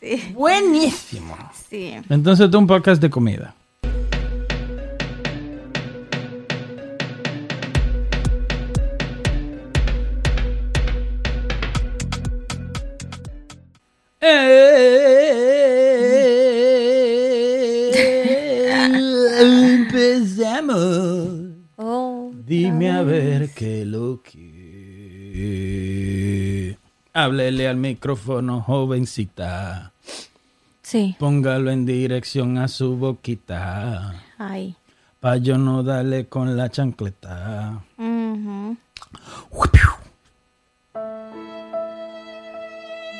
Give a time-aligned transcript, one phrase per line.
[0.00, 1.36] Sí, Buenísimo.
[1.68, 1.94] sí.
[2.08, 3.54] Entonces tú un podcast de comida.
[27.24, 29.92] Háblele al micrófono, jovencita.
[30.82, 31.16] sí.
[31.18, 34.14] Póngalo en dirección a su boquita.
[34.38, 34.74] Ay.
[35.20, 37.82] Pa' yo no darle con la chancleta.
[37.98, 38.76] Ujú.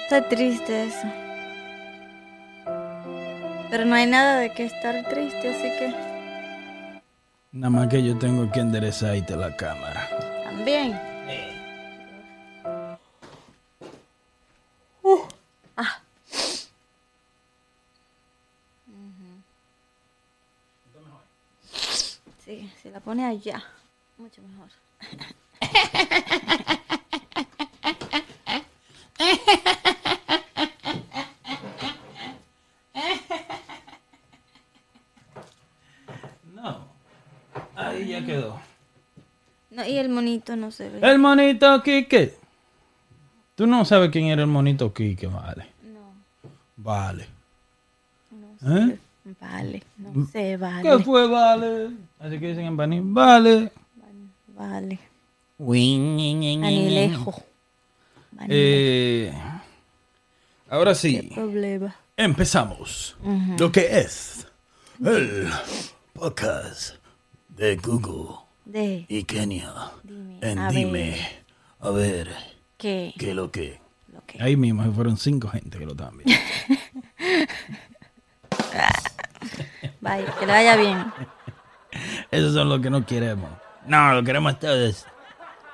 [0.04, 1.06] Está triste eso.
[3.70, 5.94] Pero no hay nada de que estar triste, así que
[7.52, 10.08] Nada más que yo tengo que enderezarte la cámara.
[10.44, 11.09] también.
[22.90, 23.62] Si la pone allá,
[24.18, 24.68] mucho mejor.
[36.54, 36.86] No.
[37.76, 38.60] Ahí ya quedó.
[39.70, 40.98] No, y el monito no se ve.
[41.08, 42.36] El monito Quique.
[43.54, 45.66] Tú no sabes quién era el monito Quique, vale.
[45.82, 46.12] No,
[46.76, 47.26] Vale.
[48.30, 48.98] no ¿Eh?
[49.40, 50.82] Vale, no sé, vale.
[50.82, 51.90] ¿Qué fue, vale?
[52.18, 53.70] Así que dicen en Baní, vale.
[54.48, 54.98] Vale.
[56.64, 57.42] Anilejo.
[58.32, 58.48] Vale.
[58.48, 59.32] Eh,
[60.70, 61.94] ahora sí, Problema.
[62.16, 63.16] empezamos.
[63.58, 64.46] Lo que es
[65.04, 65.48] el
[66.14, 66.94] podcast
[67.48, 69.72] de Google De y Kenia.
[70.02, 71.18] Dime, En a dime, ver.
[71.80, 72.28] a ver,
[72.78, 73.80] qué qué lo que.
[74.12, 76.34] lo que Ahí mismo se fueron cinco gente que lo estaban viendo.
[80.00, 80.98] vaya, que le vaya bien.
[82.30, 83.50] Esos son los que no queremos.
[83.86, 85.06] No, lo queremos todos.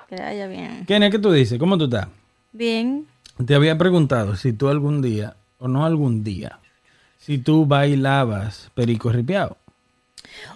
[0.08, 0.84] Que le vaya bien.
[0.86, 1.58] Kenia, ¿qué tú dices?
[1.58, 2.08] ¿Cómo tú estás?
[2.52, 3.06] Bien.
[3.44, 6.58] Te había preguntado si tú algún día, o no algún día,
[7.18, 9.56] si tú bailabas perico ripiado.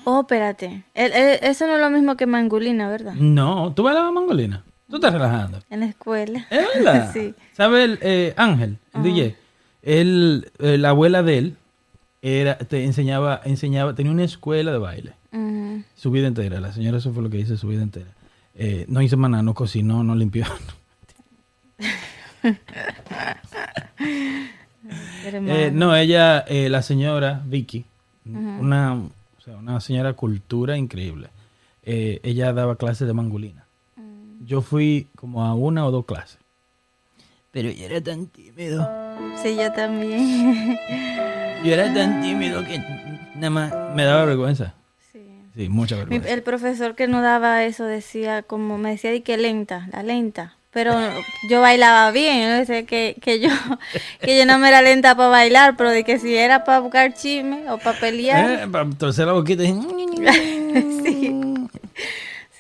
[0.05, 0.85] Oh, espérate.
[0.95, 3.15] El- el- eso no es lo mismo que mangulina, ¿verdad?
[3.15, 4.65] No, ¿tú bailabas mangolina?
[4.89, 5.59] ¿Tú estás relajando?
[5.71, 6.47] En la escuela.
[6.51, 7.11] ¿Es verdad?
[7.13, 7.35] Sí.
[7.53, 9.37] ¿Sabes el eh, Ángel, el DJ?
[9.83, 11.57] Él, eh, la abuela de él
[12.23, 15.15] era, te enseñaba, enseñaba, tenía una escuela de baile.
[15.95, 16.61] Su vida entera.
[16.61, 18.11] La señora eso fue lo que hizo su vida entera.
[18.55, 20.45] Eh, no hizo maná, no cocinó, no limpió.
[25.23, 27.85] Eh, no, ella, eh, la señora Vicky,
[28.25, 31.29] una, o sea, una señora cultura increíble.
[31.85, 33.67] Ella daba clases de mangolina.
[34.45, 36.39] Yo fui como a una o dos clases.
[37.53, 38.89] Pero yo era tan tímido.
[39.41, 40.77] Sí, yo también.
[41.65, 42.79] Yo era tan tímido que
[43.35, 44.75] nada más me daba vergüenza.
[45.13, 45.21] sí.
[45.55, 46.29] Sí, mucha Mi- vergüenza.
[46.33, 50.55] el profesor que nos daba eso decía, como me decía, di que lenta, la lenta.
[50.73, 50.95] Pero
[51.51, 53.49] yo bailaba bien, yo decía que, que yo
[54.23, 57.13] que yo no me era lenta para bailar, pero de que si era para buscar
[57.13, 59.65] chisme o para pelear, Eh, para torcer la boquita.
[59.65, 59.75] y-
[61.03, 61.35] sí.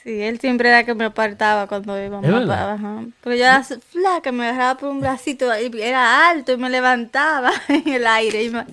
[0.02, 3.04] Sí, él siempre era que me apartaba cuando íbamos ¿Es a ajá.
[3.22, 7.52] Pero yo era flaca, me agarraba por un bracito, y era alto y me levantaba
[7.68, 8.64] en el aire y me,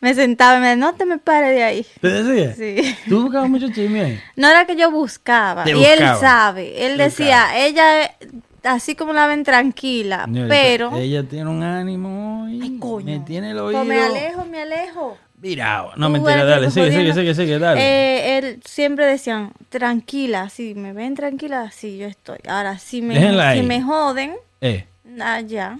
[0.00, 1.86] me sentaba y me decía, no te me pares de ahí.
[2.00, 2.54] ¿Te decía?
[2.54, 2.96] Sí.
[3.08, 4.20] Tú buscabas mucho chisme ahí.
[4.36, 8.14] No era que yo buscaba, Te y él sabe, él Te decía, ella
[8.62, 12.48] así como la ven tranquila, pero Ella tiene un ánimo.
[12.50, 13.06] y Ay, coño.
[13.06, 13.84] Me tiene el pues oído.
[13.84, 15.16] me alejo, me alejo.
[15.38, 15.92] Virado.
[15.96, 16.66] No, mentira, dale.
[16.66, 17.80] que Sigue, sigue, sigue, sigue, dale.
[17.80, 22.38] Eh, él siempre decían, tranquila, si me ven tranquila, así yo estoy.
[22.48, 23.66] Ahora, si me, Déjenla si ahí.
[23.66, 24.86] me joden, Eh,
[25.20, 25.78] ah, ya,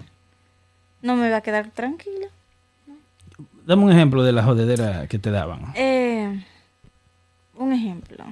[1.02, 2.26] no me va a quedar tranquila.
[3.64, 5.72] dame un ejemplo de la jodedera que te daban.
[5.74, 6.44] Eh,
[7.56, 8.24] un ejemplo.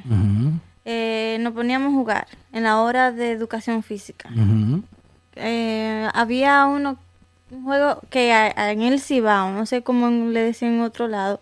[0.84, 4.28] Eh, nos poníamos a jugar en la hora de educación física.
[4.30, 4.82] ujú.
[5.36, 6.98] Eh, había uno,
[7.54, 11.08] un juego que a- a- en el Cibao, no sé cómo le decían en otro
[11.08, 11.40] lado,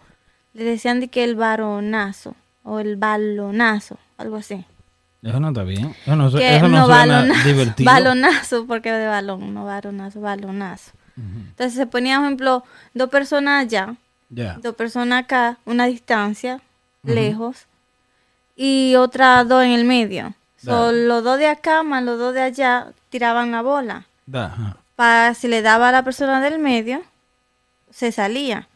[0.54, 4.64] le decían de que el varonazo o el balonazo, algo así.
[5.22, 5.94] Eso no está bien.
[6.04, 7.90] Eso no, su- que eso no, suena divertido.
[7.90, 10.92] balonazo, porque de balón, no varonazo, balonazo.
[11.16, 12.64] Entonces se ponía, por ejemplo,
[12.94, 13.94] dos personas allá,
[14.62, 16.60] dos personas acá, una distancia,
[17.02, 17.66] lejos,
[18.56, 20.34] y otras dos en el medio.
[20.56, 24.06] So, los dos de acá más los dos de allá tiraban la bola.
[24.26, 24.76] Da.
[25.02, 27.02] Para si le daba a la persona del medio,
[27.90, 28.68] se salía.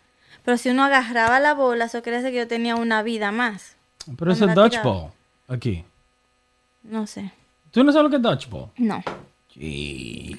[0.44, 3.76] Pero si uno agarraba la bola, eso quiere decir que yo tenía una vida más.
[4.18, 5.12] Pero es el dodgeball.
[5.46, 5.84] Aquí.
[6.82, 7.30] No sé.
[7.70, 8.70] ¿Tú no sabes lo que es dodgeball?
[8.76, 9.04] No.
[9.54, 10.36] Sí.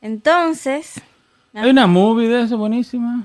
[0.00, 1.02] Entonces,
[1.52, 3.24] Hay una movie de eso buenísima.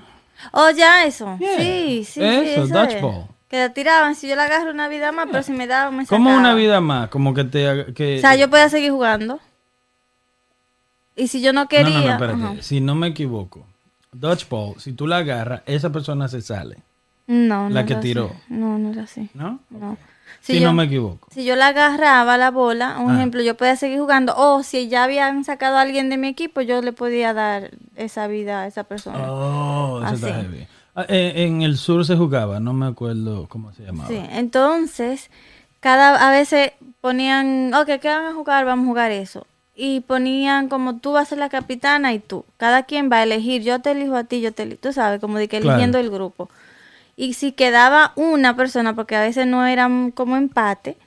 [0.52, 1.38] Oh, ya eso.
[1.38, 1.58] Yeah.
[1.60, 2.24] Sí, sí, sí.
[2.24, 2.70] Eso, es.
[2.72, 3.28] dodgeball.
[3.50, 6.08] Que la tiraban, si yo la agarro una vida más, pero si me daba, me
[6.08, 6.36] sacaba.
[6.36, 7.94] una vida más, como que te...
[7.94, 9.40] Que, O sea, yo podía seguir jugando.
[11.20, 11.90] Y si yo no quería...
[11.90, 12.44] No, no, no, espérate.
[12.44, 12.56] ajá.
[12.62, 13.66] Si no me equivoco,
[14.12, 16.78] dodgeball, si tú la agarras, esa persona se sale,
[17.28, 18.26] No, no La que era tiró.
[18.34, 18.54] así.
[18.54, 19.30] No, no era así.
[19.34, 19.60] ¿no?
[19.70, 19.98] No.
[20.42, 21.28] Si, Si, yo, no me equivoco.
[21.32, 23.16] si yo la agarraba la bola, un Ah.
[23.18, 24.34] ejemplo, yo podía seguir jugando.
[24.38, 28.28] O si ya habían sacado a alguien de mi equipo, yo le podía dar esa
[28.28, 29.32] vida a esa persona.
[29.32, 30.68] Oh, eso está heavy.
[30.96, 34.08] Ah, eh, en el sur se jugaba, no me acuerdo cómo se llamaba.
[34.10, 35.30] Sí, entonces,
[35.82, 36.72] cada, a veces
[37.02, 38.66] ponían, ok, ¿qué van a jugar?
[38.66, 39.46] Vamos a jugar eso.
[39.82, 42.44] Y ponían como tú vas a ser la capitana y tú.
[42.58, 45.22] Cada quien va a elegir, yo te elijo a ti, yo te elijo, tú sabes,
[45.22, 45.70] como de que Claro.
[45.76, 46.50] eligiendo el grupo.
[47.16, 50.98] Y si quedaba una persona, porque a veces no eran como empate,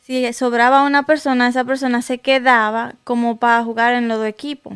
[0.00, 4.74] si sobraba una persona, esa persona se quedaba como para jugar en los dos equipos.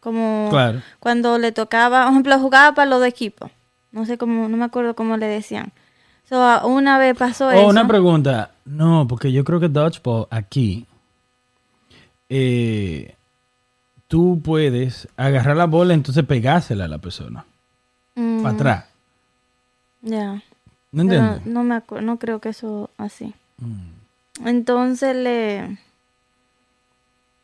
[0.00, 0.82] Como Claro.
[0.98, 3.50] cuando le tocaba, por ejemplo, jugaba para los dos equipos.
[3.92, 5.70] No sé cómo, no me acuerdo cómo le decían.
[6.28, 7.68] So, una vez pasó Oh, eso.
[7.68, 8.50] una pregunta.
[8.64, 10.86] No, porque yo creo que dodgeball aquí,
[12.34, 13.14] eh,
[14.08, 17.44] tú puedes agarrar la bola y entonces pegársela a la persona.
[18.14, 18.84] Mm, Para atrás.
[20.00, 20.42] Ya.
[20.92, 21.46] ¿No Pero entiendes?
[21.46, 23.34] no me acuerdo, no creo que eso así.
[23.58, 24.46] Mm.
[24.48, 25.78] Entonces le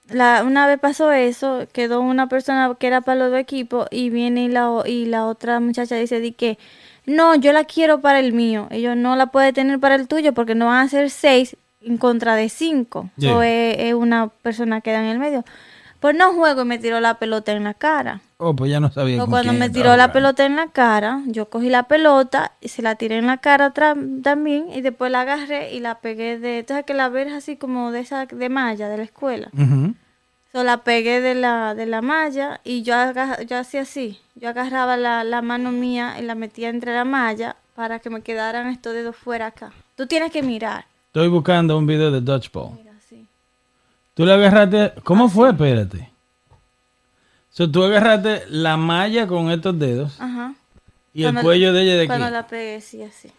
[0.08, 4.08] la una vez pasó eso, quedó una persona que era para los dos equipos y
[4.08, 6.58] viene y la y la otra muchacha dice di que
[7.04, 8.68] no, yo la quiero para el mío.
[8.70, 11.56] Ellos no la puede tener para el tuyo porque no van a ser seis
[11.88, 13.10] en contra de cinco.
[13.16, 13.36] Yeah.
[13.36, 15.44] O es, es una persona que da en el medio.
[16.00, 18.20] Pues no juego y me tiró la pelota en la cara.
[18.36, 19.16] Oh, pues ya no sabía.
[19.16, 22.68] O con cuando me tiró la pelota en la cara, yo cogí la pelota y
[22.68, 26.64] se la tiré en la cara también y después la agarré y la pegué de,
[26.68, 29.48] sabes que la verja así como de esa de malla de la escuela.
[29.52, 29.94] Ujú.
[30.52, 32.94] So, la pegué de la de la malla y yo
[33.46, 37.56] yo hacía así, yo agarraba la, la mano mía y la metía entre la malla
[37.74, 39.72] para que me quedaran estos dedos fuera acá.
[39.96, 40.86] Tú tienes que mirar.
[41.08, 42.74] Estoy buscando un video de dodgeball.
[42.76, 43.26] Mira así.
[44.14, 44.92] Tú le agarraste.
[45.04, 45.50] ¿Cómo fue?
[45.50, 46.10] Espérate.
[47.50, 50.54] So, tú agarraste la malla con estos dedos Ajá.
[51.12, 52.06] y el cuello de ella de aquí.
[52.08, 53.30] Cuando la pegué sí así.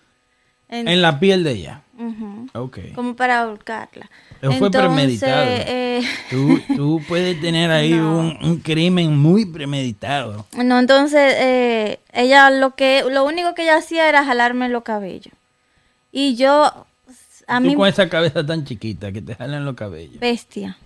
[0.67, 1.81] En- En la piel de ella.
[1.97, 2.47] Ujú.
[2.53, 2.79] Ok.
[2.95, 4.09] como para ahorcarla.
[4.41, 5.43] Eso fue premeditado.
[5.47, 10.45] eh, Tú, tú puedes tener ahí un, un crimen muy premeditado.
[10.63, 15.33] no, entonces eh, ella lo que lo único que ella hacía era jalarme los cabellos.
[16.11, 16.85] Y yo
[17.49, 20.19] a tú con esa cabeza tan chiquita que te jalan los cabellos.
[20.19, 20.77] bestia.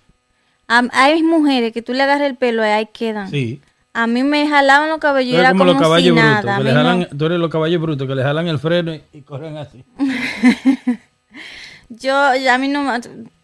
[0.68, 3.30] A- hay mujeres que tú le agarras el pelo y ahí quedan.
[3.30, 3.60] Sí.
[3.92, 6.20] A mí me jalaban los cabellos Tú y eres era como como, los caballos si
[6.20, 6.44] brutos.
[6.44, 6.56] nada.
[6.58, 9.02] Que le no- jalan, Tú eres los caballos brutos que le jalan el freno y,
[9.12, 9.84] y corren así.
[11.88, 13.00] Yo, a mí no, me-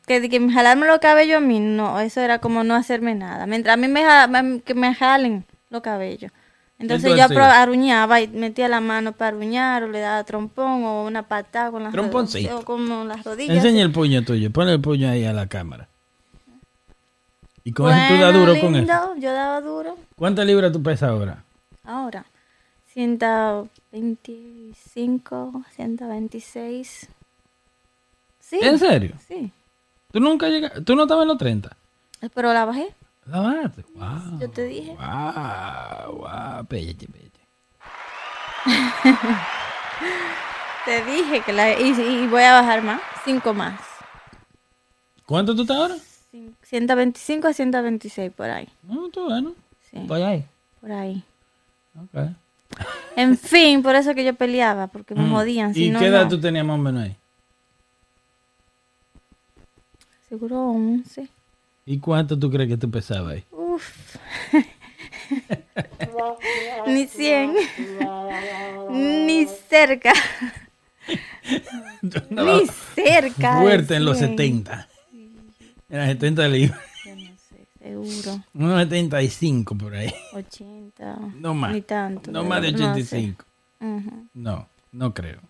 [0.07, 3.47] que, que me jalarme los cabellos a mí, no, eso era como no hacerme nada.
[3.47, 6.33] Mientras a mí me- que me jalen los cabellos.
[6.81, 11.05] Entonces yo Entonces- aruñaba y metía la mano para aruñar o le daba trompón o
[11.05, 12.59] una patada con las Tromponcito.
[12.59, 13.55] o con las rodillas.
[13.57, 14.51] Enseña el puño tuyo.
[14.51, 15.87] Ponle el puño ahí a la cámara.
[17.63, 19.97] Y con eso tú Bueno, das duro con lindo, Yo daba duro.
[20.17, 21.45] ¿Cuántas libras tú pesas ahora?
[21.85, 22.25] Ahora,
[22.95, 27.09] 125, 126.
[28.41, 28.59] Sí.
[28.63, 29.13] ¿En serio?
[29.29, 29.51] Sí.
[30.13, 30.81] ¿Tú nunca llegaste?
[30.83, 31.77] ¿Tú no estabas en los 30?
[32.35, 32.89] Pero la bajé,
[33.27, 33.85] La bajaste.
[33.95, 34.39] Wow.
[34.41, 34.97] yo te dije.
[34.97, 36.65] Wow, wow.
[36.67, 37.41] Péllate, péllate.
[40.85, 41.79] Te dije que la...
[41.79, 43.81] Y, y voy a bajar más, 5 más.
[45.27, 45.95] ¿Cuánto tú estás ahora?
[46.33, 48.69] Cin- 125 a 126 por ahí.
[48.83, 49.53] No, tú bueno.
[49.91, 50.45] Sí, Estoy ahí.
[50.81, 51.23] por ahí.
[51.97, 52.31] Ok.
[53.17, 55.33] En fin, por eso que yo peleaba, porque me Mm.
[55.33, 55.75] jodían.
[55.75, 56.29] Si ¿Y no, qué edad no.
[56.31, 57.17] tú tenías más o menos ahí?
[60.29, 61.29] Seguro 11.
[61.91, 63.45] ¿Y cuánto tú crees que tú pesabas ahí?
[63.51, 64.17] Uf.
[66.87, 67.57] Ni 100.
[68.91, 70.13] Ni cerca.
[72.31, 73.61] Ni cerca.
[73.61, 74.31] Fuerte en los 100.
[74.31, 74.89] 70.
[75.89, 76.79] En las 70 libras.
[77.05, 78.45] Yo no sé, seguro.
[78.55, 80.15] Unos 75 por ahí.
[80.33, 81.17] 80.
[81.41, 81.73] No más.
[81.73, 82.31] Ni tanto.
[82.31, 82.85] No más de no sé.
[82.85, 83.45] 85.
[83.81, 84.27] Ujú.
[84.35, 85.41] No, no creo.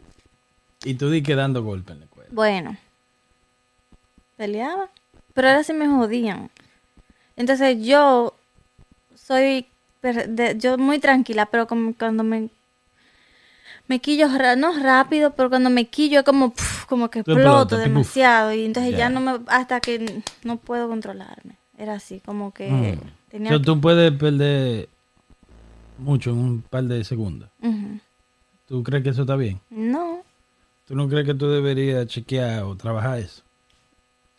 [0.84, 2.30] Y tú di que dando golpe en la escuela.
[2.32, 2.78] Bueno,
[4.38, 4.88] peleaba,
[5.34, 6.50] pero ahora sí me jodían.
[7.36, 8.34] Entonces yo
[9.14, 9.66] soy
[10.02, 12.48] de- yo muy tranquila, pero como cuando me
[13.86, 18.52] me quillo no rápido, pero cuando me quillo es como puf, como que exploto demasiado
[18.52, 18.98] y entonces Ya.
[18.98, 21.56] ya no me hasta que no puedo controlarme.
[21.76, 23.30] Era así, como que Mm.
[23.30, 24.88] tenía O sea, tú puedes perder
[25.98, 27.48] mucho en un par de segundos.
[27.62, 27.98] Ujú.
[28.66, 29.60] ¿Tú crees que eso está bien?
[29.70, 30.22] No,
[30.86, 33.42] ¿Tú no crees que tú deberías chequear o trabajar eso?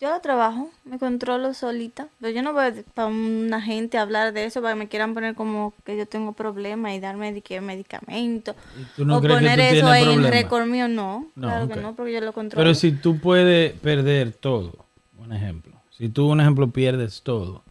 [0.01, 4.33] Yo lo trabajo, me controlo solita, pero yo no voy para una gente a hablar
[4.33, 7.43] de eso para que me quieran poner como que yo tengo problemas y darme de
[7.43, 11.67] que medicamento ¿Y tú no o poner eso en el récord mío, no, No, claro
[11.67, 12.63] que no, porque yo lo controlo.
[12.63, 14.87] Pero si tú puedes perder todo,
[15.19, 15.79] un ejemplo.
[15.91, 17.63] Si tú, un ejemplo, pierdes todo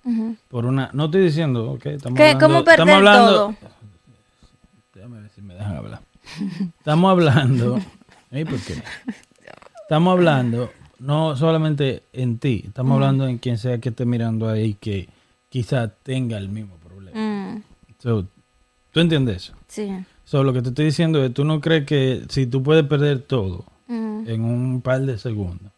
[0.46, 0.88] por una...
[0.92, 2.28] No estoy diciendo, ok, estamos ¿Qué?
[2.28, 2.46] hablando...
[2.46, 3.56] ¿Cómo perder estamos hablando, todo?
[4.94, 6.00] Déjame ver si me dejan hablar.
[6.78, 7.80] Estamos hablando...
[8.30, 8.46] ¿eh?
[8.46, 8.80] ¿Por qué?
[9.82, 10.70] Estamos hablando
[11.00, 15.08] no solamente en ti, estamos hablando en quien sea que esté mirando ahí que
[15.48, 17.18] quizá tenga el mismo problema.
[17.18, 17.62] Mm,
[17.98, 18.26] So,
[18.92, 19.54] ¿Tú entiendes eso?
[19.66, 19.90] sí.
[20.24, 23.20] So, lo que te estoy diciendo es, tú no crees que si tú puedes perder
[23.22, 25.72] todo Mm, en un par de segundos,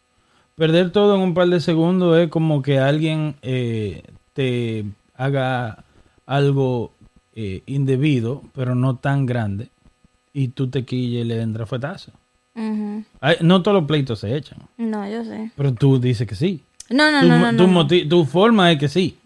[0.55, 4.03] perder todo en un par de segundos es como que alguien eh,
[4.33, 5.83] te haga
[6.27, 6.93] algo
[7.33, 9.69] eh, indebido, pero no tan grande,
[10.33, 12.11] y tú te quilles y le entras fuetazo.
[12.55, 15.51] Ay, no todos los pleitos se echan, No, yo sé.
[15.55, 16.61] pero tú dices que sí.
[16.89, 19.17] No, no, tu, no, no, tu no, tu forma es que sí.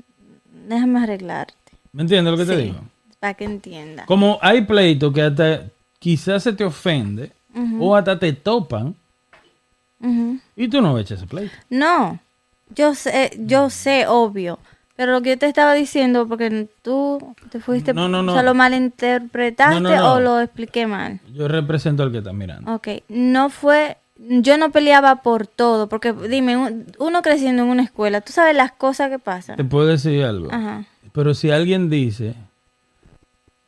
[0.67, 1.53] Déjame arreglarte
[1.91, 2.79] ¿Me entiendes lo que te digo?
[3.19, 4.05] para que entienda.
[4.05, 5.63] Como hay pleitos que hasta
[5.99, 7.31] quizás se te ofende
[7.79, 8.95] o hasta te topan
[10.55, 11.55] y tú no echas ese pleito.
[11.69, 12.19] No,
[12.75, 14.59] yo sé, yo sé, obvio.
[14.97, 18.31] Pero lo que yo te estaba diciendo, porque tú te fuiste, No, no, no.
[18.31, 21.19] o sea, lo malinterpretaste o lo expliqué mal.
[21.33, 22.73] Yo represento al que está mirando.
[22.73, 27.83] Ok, no fue, yo no peleaba por todo, porque dime, un- uno creciendo en una
[27.83, 29.69] escuela, tú sabes las cosas que Te pasan.
[29.69, 30.51] puedo decir algo.
[30.51, 30.83] Ajá.
[31.13, 32.33] Pero si alguien dice,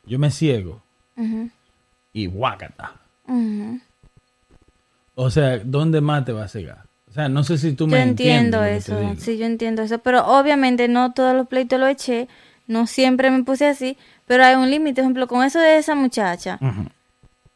[0.04, 0.82] yo me ciego
[2.12, 2.92] y guácata.
[3.26, 3.80] ujú.
[5.14, 6.84] O sea, ¿dónde más te va a cegar?
[7.10, 9.82] O sea, no sé si tú Yo me entiendo que te eso, sí, yo entiendo
[9.82, 12.28] eso, pero obviamente no todos los pleitos lo eché,
[12.68, 15.96] no siempre me puse así, pero hay un límite, por ejemplo, con eso de esa
[15.96, 16.58] muchacha.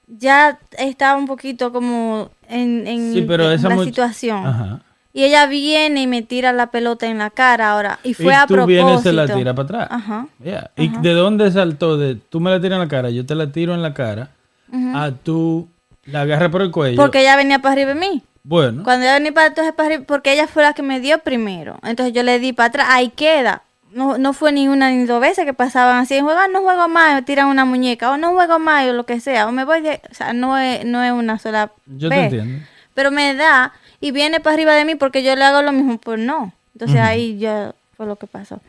[0.08, 4.44] Ya estaba un poquito como en, en Sí, pero esa la situación.
[4.44, 4.80] Ajá.
[5.12, 8.00] Y ella viene y me tira la pelota en la cara ahora.
[8.02, 8.84] Y fue y a tú propósito.
[8.84, 9.88] vienes y se la tira para atrás.
[9.88, 10.26] Ajá.
[10.42, 10.72] Yeah.
[10.76, 11.96] ¿Y de dónde saltó?
[11.96, 14.30] De, tú me la tiras en la cara, yo te la tiro en la cara,
[14.72, 15.68] a tú
[16.06, 17.00] la agarras por el cuello.
[17.00, 18.22] Porque ella venía para arriba de mí.
[18.44, 21.18] Bueno, Cuando ella venía para entonces para arriba, porque ella fue la que me dio
[21.18, 21.78] primero.
[21.82, 22.86] Entonces yo le di para atrás.
[22.90, 23.62] Ahí queda.
[23.90, 26.14] No, no fue ni una ni dos veces que pasaban así.
[26.14, 28.10] En juego, "Ah, no juego más, o tiran una muñeca.
[28.10, 29.46] O no juego más, o lo que sea.
[29.48, 30.00] O me voy de...
[30.10, 32.24] O sea, no es, no es una sola yo te vez.
[32.32, 32.66] entiendo.
[32.92, 35.96] Pero me da y viene para arriba de mí porque yo le hago lo mismo,
[35.98, 36.52] pues no.
[36.74, 38.60] Entonces ahí ya fue lo que pasó.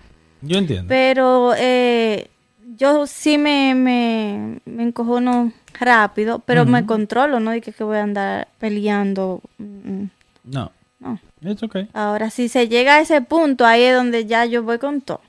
[0.41, 0.86] Yo entiendo.
[0.88, 2.29] Pero eh,
[2.77, 7.53] yo sí me, me, me encojono rápido, pero me controlo, ¿no?
[7.55, 9.41] Y que, que voy a andar peleando.
[9.58, 9.63] mm,
[10.03, 10.10] mm,
[10.46, 11.20] No, No.
[11.41, 11.88] it's okay.
[11.94, 15.22] Ahora, si se llega a ese punto, ahí es donde ya yo voy con todo.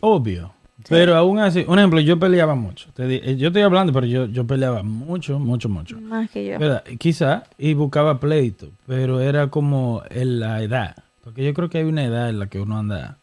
[0.00, 0.52] Obvio.
[0.88, 2.90] Pero aún así, un ejemplo, yo peleaba mucho.
[2.94, 6.00] Te eh, yo estoy hablando, pero yo, yo peleaba mucho, mucho, mucho.
[6.00, 6.58] Más que yo.
[6.60, 6.84] ¿Verdad?
[6.98, 10.94] Quizá, y buscaba pleito, pero era como en la edad.
[11.24, 13.18] Porque yo creo que hay una edad en la que uno anda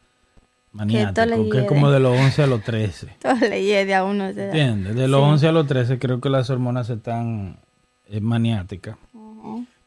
[0.74, 3.16] maniático, que es como de los 11 a los 13.
[3.22, 4.34] Todo le llegue a uno.
[4.34, 4.46] de.
[4.46, 4.96] ¿Entiendes?
[4.96, 7.58] De los 11 a los 13 creo que las hormonas están
[8.06, 8.98] eh, maniáticas.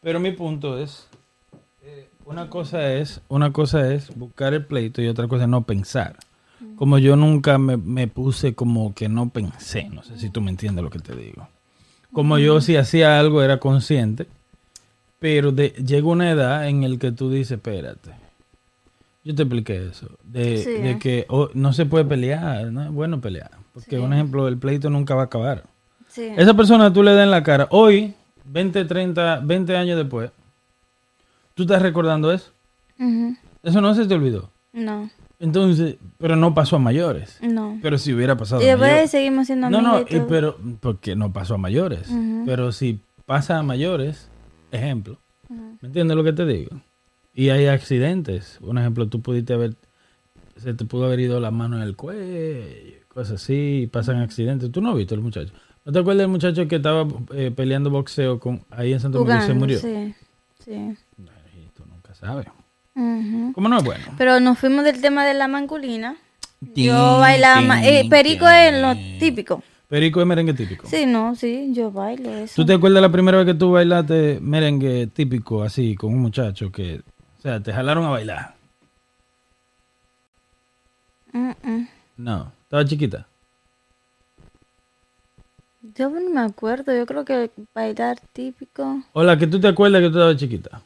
[0.00, 1.08] Pero mi punto es,
[1.82, 5.62] eh, una cosa es, una cosa es buscar el pleito y otra cosa es no
[5.62, 6.16] pensar.
[6.76, 10.50] Como yo nunca me, me puse como que no pensé, no sé si tú me
[10.50, 11.48] entiendes lo que te digo.
[12.12, 14.26] Como yo si hacía algo era consciente,
[15.18, 18.25] pero de, llega una edad en el que tú dices, espérate.
[19.26, 20.70] Yo te expliqué eso, de, Sí.
[20.70, 24.56] de que oh, no se puede pelear, no es bueno pelear, porque un ejemplo, el
[24.56, 25.64] pleito nunca va a acabar.
[26.08, 26.28] Sí.
[26.36, 28.14] Esa persona tú le das en la cara, hoy,
[28.44, 30.30] 20, 30, 20 años después,
[31.54, 32.52] tú estás recordando eso.
[33.64, 34.48] Eso no se te olvidó.
[34.72, 37.38] No, Entonces, pero no pasó a mayores.
[37.42, 37.78] no.
[37.82, 39.10] Pero si hubiera pasado Y a después mayores.
[39.10, 42.08] seguimos siendo No, amigos no, y y pero porque no pasó a mayores.
[42.46, 44.28] Pero si pasa a mayores,
[44.70, 45.18] ejemplo,
[45.48, 46.70] ¿me entiendes lo que te digo?
[47.38, 48.58] Y hay accidentes.
[48.62, 49.74] Un ejemplo, tú pudiste haber,
[50.56, 54.72] se te pudo haber ido la mano en el cuello, cosas así, y pasan accidentes.
[54.72, 55.52] Tú no has visto el muchacho.
[55.84, 59.38] ¿No te acuerdas del muchacho que estaba eh, peleando boxeo con ahí en Santo Domingo
[59.38, 59.78] y se murió?
[59.78, 60.14] Sí,
[60.64, 60.72] sí.
[60.72, 62.46] Ay, tú nunca sabes.
[62.94, 63.52] Ujú.
[63.52, 64.04] ¿Cómo no es bueno?
[64.16, 66.16] Pero nos fuimos del tema de la manculina.
[66.62, 69.62] Yo bailaba eh, perico es lo típico.
[69.88, 70.88] Perico es merengue típico.
[70.88, 72.54] Sí, no, sí, yo bailo eso.
[72.56, 76.72] ¿Tú te acuerdas la primera vez que tú bailaste merengue típico así con un muchacho
[76.72, 77.02] que,
[77.46, 78.54] sea, te jalaron a bailar?
[82.16, 83.26] No, estaba chiquita.
[85.94, 89.02] Yo no me acuerdo, yo creo que bailar típico.
[89.12, 90.82] O la que tú te acuerdas que tú estabas chiquita.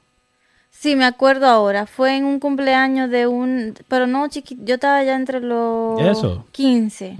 [0.70, 1.86] Sí, me acuerdo ahora.
[1.86, 3.74] Fue en un cumpleaños de un.
[3.88, 4.62] Pero no chiquito.
[4.64, 6.00] Yo estaba ya entre los.
[6.00, 6.46] Eso.
[6.52, 7.16] 15.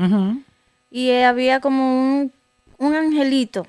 [0.90, 2.32] Y había como un,
[2.78, 3.66] un angelito.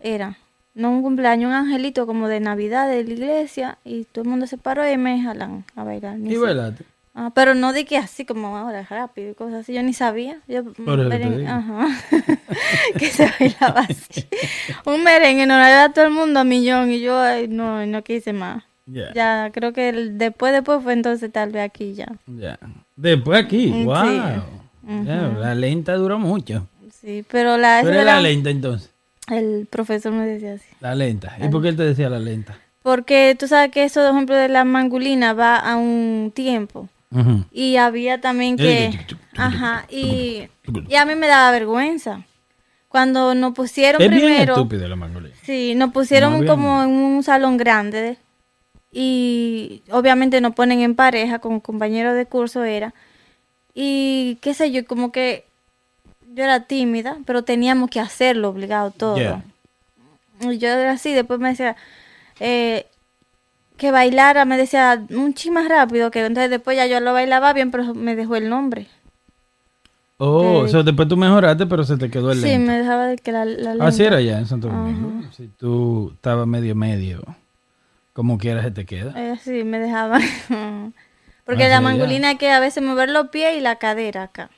[0.00, 0.38] Era.
[0.74, 4.46] No un cumpleaños, un angelito como de Navidad de la iglesia y todo el mundo
[4.46, 6.18] se paró y me jalan a bailar.
[6.18, 6.84] Ni ¿Y bailaste?
[7.16, 10.38] Ah, pero no de que así como ahora, rápido y cosas así, yo ni sabía.
[10.48, 11.86] Yo, te merengue- ajá,
[12.98, 14.26] que se bailaba así.
[14.84, 18.32] un merengue, no a todo el mundo a millón y yo ay, no, no quise
[18.32, 18.64] más.
[18.86, 19.12] Ya.
[19.14, 22.08] Ya, creo que el- después, después fue entonces tal vez aquí ya.
[22.26, 22.58] Ya.
[22.96, 24.04] Después aquí, Mm, wow.
[24.06, 24.32] sí.
[25.06, 26.66] Ya, la lenta duró mucho.
[26.92, 28.90] Sí, pero la, ¿Tú esa eres la era- lenta entonces?
[29.30, 30.68] El profesor me decía así.
[30.80, 31.36] La lenta.
[31.40, 32.58] ¿Y por qué él te decía la lenta?
[32.82, 36.88] Porque tú sabes que eso, por ejemplo, de la mangulina va a un tiempo.
[37.52, 38.90] Y había también que...
[39.36, 40.48] Ajá, y,
[40.88, 42.24] y a mí me daba vergüenza.
[42.88, 44.54] Cuando nos pusieron Es bien primero...
[44.54, 45.34] estúpido la mangolina.
[45.42, 48.18] Sí, nos pusieron como en un salón grande
[48.92, 52.94] y obviamente nos ponen en pareja con compañeros de curso era
[53.74, 55.44] y qué sé yo, como que
[56.34, 59.42] yo era tímida, pero teníamos que hacerlo obligado todo.
[60.40, 61.76] Y yo era así, después me decía
[62.40, 62.86] eh,
[63.78, 67.52] que bailara, me decía un chi más rápido, que entonces después ya yo lo bailaba
[67.54, 68.88] bien, pero me dejó el nombre.
[70.18, 72.70] Oh, De- o sea, después tú mejoraste, pero se te quedó el Sí, lento.
[72.70, 74.06] me dejaba de que la, la Así lenta.
[74.06, 75.12] era ya en Santo Domingo.
[75.32, 77.22] Si tú estabas medio medio,
[78.12, 79.14] como quieras se te queda.
[79.16, 80.18] Eh, sí, me dejaba.
[81.46, 84.24] Porque Ah, la sí, mangolina hay que a veces mover los pies y la cadera
[84.24, 84.50] acá.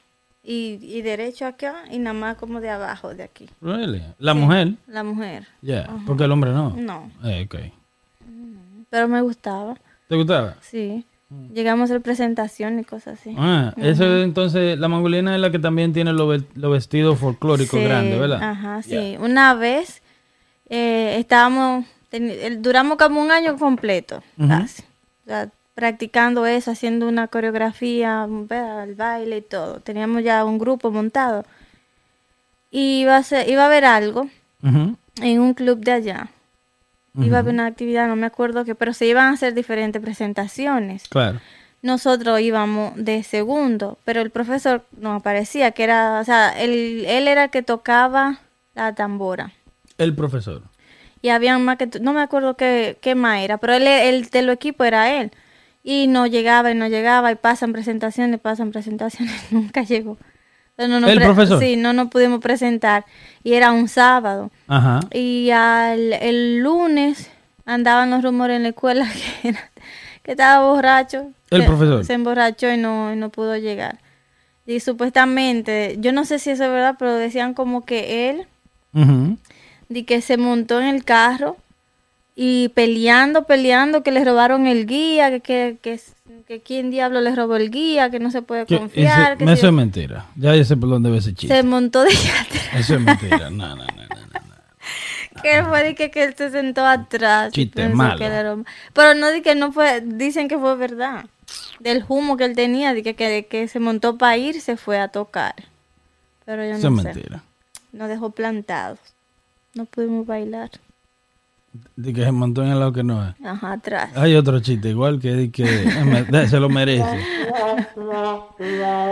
[0.49, 3.51] Y, y derecho acá y nada más como de abajo de aquí.
[3.61, 4.01] Really?
[4.21, 5.49] La mujer, La mujer.
[5.61, 6.71] ya, porque el hombre no.
[6.77, 7.57] No, Eh, ok.
[8.91, 9.77] pero me gustaba.
[10.09, 10.55] ¿Te gustaba?
[10.61, 11.05] Sí.
[11.53, 13.35] Llegamos a hacer presentación y cosas así.
[13.37, 17.81] Ah, eso es entonces, la mangolina es la que también tiene los los vestidos folclóricos
[17.81, 18.41] Sí, grandes, ¿verdad?
[18.41, 19.17] Ajá, sí.
[19.21, 20.01] Una vez
[20.69, 24.49] eh, estábamos, el- duramos como un año completo, Ujú.
[24.49, 24.83] casi.
[25.25, 29.81] O sea, practicando eso, haciendo una coreografía, el baile y todo.
[29.81, 31.45] Teníamos ya un grupo montado.
[32.71, 34.29] Y iba a, ser, iba a haber algo
[34.63, 36.29] en un club de allá.
[37.21, 40.01] Iba a haber una actividad, no me acuerdo qué, pero se iban a hacer diferentes
[40.01, 41.07] presentaciones.
[41.09, 41.41] Claro.
[41.83, 47.29] Nosotros íbamos de segundo, pero el profesor no aparecía, que era, o sea, él, él
[47.29, 48.41] era el que tocaba
[48.75, 49.53] la tambora.
[49.99, 50.63] El profesor.
[51.21, 54.41] Y había más que, no me acuerdo qué, qué más era, pero él, el de
[54.41, 55.33] los equipos era él.
[55.89, 60.19] Y no llegaba y no llegaba y pasan presentaciones, pasan presentaciones, nunca llegó.
[60.77, 61.61] No ¿El profesor?
[61.61, 63.05] Sí, no nos pudimos presentar.
[63.45, 64.51] Y era un sábado.
[64.67, 64.99] Ajá.
[65.13, 67.31] Y al, el lunes
[67.65, 69.07] andaban los rumores en la escuela
[69.43, 69.71] que, era-
[70.25, 71.31] que estaba borracho.
[71.51, 72.05] El profesor.
[72.05, 74.01] Se emborrachó y no, y no pudo llegar.
[74.67, 78.47] Y supuestamente, yo no sé si eso es verdad, pero decían como que él,
[78.93, 79.39] Ujú.
[79.89, 81.57] de que se montó en el carro
[82.39, 85.99] y peleando, peleando, que le robaron el guía, que, que, que,
[86.47, 89.33] que quién diablo le robó el guía, que no se puede confiar.
[89.33, 90.27] ese- que eso si- es mentira.
[90.37, 91.57] Ya yo sé por dónde ve ese chiste.
[91.57, 92.11] se montó de.
[92.79, 93.49] Eso es mentira.
[93.51, 93.87] No, no, no, no.
[93.87, 94.47] no.
[95.43, 97.53] Que fue de que, que él se sentó atrás.
[97.53, 98.23] Chiste malo.
[98.25, 98.57] era.
[98.93, 101.27] Pero no di que no fue, dicen que fue verdad.
[101.79, 104.99] Del humo que él tenía, de que, que, que se montó para ir, se fue
[104.99, 105.55] a tocar.
[106.47, 107.09] Pero yo Eso no es sé.
[107.15, 107.43] mentira.
[107.93, 108.99] Nos dejó plantados.
[109.75, 110.71] No pudimos bailar.
[111.97, 113.35] De que se montó en el lado que no es.
[113.45, 114.11] Ajá, atrás.
[114.17, 117.05] Hay otro chiste igual que, de que de- se lo merece.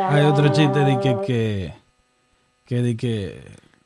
[0.08, 1.74] Hay otro chiste de que que
[2.66, 3.42] que de que,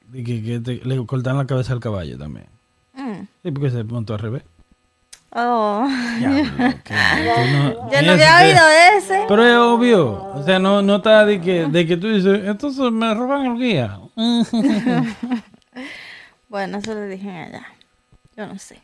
[0.09, 2.47] de que, que te- le cortan la cabeza al caballo también.
[2.95, 3.27] Mm.
[3.43, 4.43] Sí, porque se montó al revés.
[5.31, 5.87] Oh.
[6.19, 8.61] Tú no- Yo no había oído
[8.97, 9.25] ese.
[9.29, 12.91] Pero es obvio, o sea, no, no está de que, de que tú dices, entonces
[12.91, 13.99] me roban el guía.
[16.49, 17.67] Bueno, eso le dije allá.
[18.38, 18.81] Yo no sé.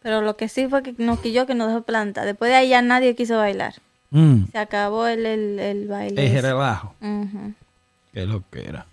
[0.00, 2.24] Pero lo que sí fue que nos quilló que nos dejó planta.
[2.24, 3.74] Después de ahí ya nadie quiso bailar.
[4.10, 6.26] Mm, Se acabó el, el, el baile.
[6.26, 6.42] es ese.
[6.42, 6.94] relajo,
[8.12, 8.86] que es lo que era.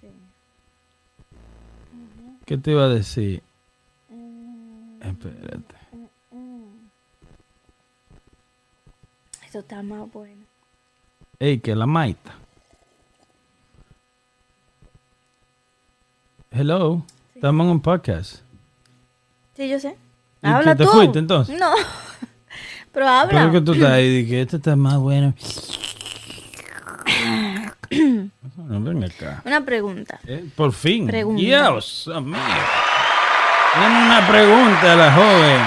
[2.46, 3.42] ¿Qué te iba a decir?
[5.02, 5.76] Espérate.
[9.48, 10.44] Eso está más bueno.
[11.40, 12.36] Ey, que la maita.
[16.52, 18.42] Hello, estamos en un podcast.
[19.58, 19.98] Sí, yo sé.
[20.44, 20.92] ¿Y Habla qué, te tú.
[20.92, 21.60] fuiste, entonces?
[21.60, 21.72] No.
[22.92, 23.40] Pero habla.
[23.40, 25.34] Pero que tú estás ahí y que este está más bueno.
[27.90, 29.42] No, ven acá.
[29.46, 30.20] Una pregunta.
[30.28, 31.08] Eh, por fin.
[31.08, 31.42] Pregunta.
[31.42, 32.38] Dios mío.
[33.76, 35.62] Una pregunta a la joven.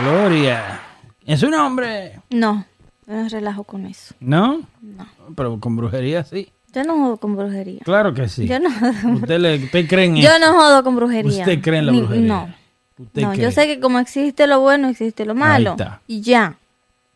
[0.00, 0.80] Gloria.
[1.24, 2.20] ¿Es su nombre?
[2.30, 2.66] No,
[3.06, 4.14] no relajo con eso.
[4.18, 4.60] ¿No?
[4.82, 5.06] No.
[5.36, 6.52] Pero con brujería sí.
[6.74, 7.80] Yo no jodo con brujería.
[7.84, 8.46] Claro que sí.
[8.48, 8.68] Yo no
[9.14, 11.40] ¿Usted, le, usted cree en Yo no jodo con brujería.
[11.40, 12.26] ¿Usted cree en la Ni- brujería?
[12.26, 12.54] No.
[12.98, 13.42] ¿Usted No, cree?
[13.42, 15.72] yo sé que como existe lo bueno, existe lo malo.
[15.72, 16.00] está.
[16.08, 16.56] Y ya.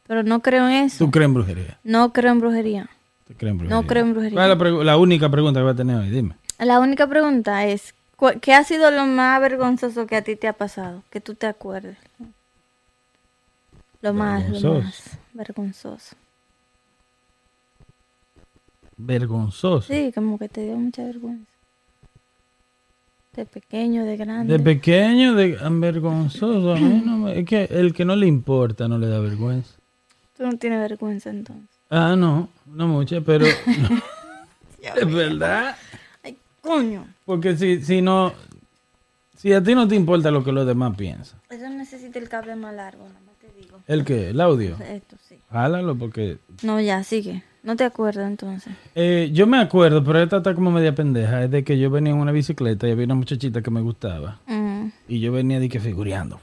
[0.06, 1.04] Pero no creo en eso.
[1.04, 1.78] ¿Tú crees en brujería?
[1.84, 2.88] No creo en brujería.
[3.26, 3.76] ¿Tú crees en brujería?
[3.80, 4.36] No creo en brujería.
[4.36, 6.08] ¿Cuál es la, única pregunta que va a tener hoy?
[6.08, 6.36] Dime.
[6.58, 7.94] La única pregunta es,
[8.40, 11.02] ¿qué ha sido lo más vergonzoso que a ti te ha pasado?
[11.10, 11.98] Que tú te acuerdes.
[14.00, 16.16] Lo más, lo más vergonzoso.
[18.98, 19.86] Vergonzoso.
[19.92, 21.50] Sí, como que te dio mucha vergüenza.
[23.34, 24.52] De pequeño, de grande.
[24.52, 26.72] De pequeño, de vergonzoso.
[26.72, 29.74] A mí no me- es que el que no le importa no le da vergüenza.
[30.36, 31.68] Tú no tienes vergüenza entonces.
[31.90, 33.46] Ah, no, no mucha, pero
[34.96, 35.76] es verdad.
[36.24, 37.06] Ay, coño.
[37.24, 38.32] Porque si, si no,
[39.36, 42.56] si a ti no te importa lo que los demás piensan, Eso necesita el cable
[42.56, 43.78] más largo, nada más te digo.
[43.86, 44.30] ¿el qué?
[44.30, 44.76] ¿El audio?
[44.80, 45.36] Esto sí.
[45.50, 46.38] Jálalo porque...
[46.64, 47.44] No, ya, sigue.
[47.62, 48.72] No te acuerdas entonces.
[48.94, 52.12] Eh, yo me acuerdo, pero esta está como media pendeja, es de que yo venía
[52.12, 54.38] en una bicicleta y había una muchachita que me gustaba.
[54.46, 54.86] Mm.
[55.08, 56.40] Y yo venía de que figureando.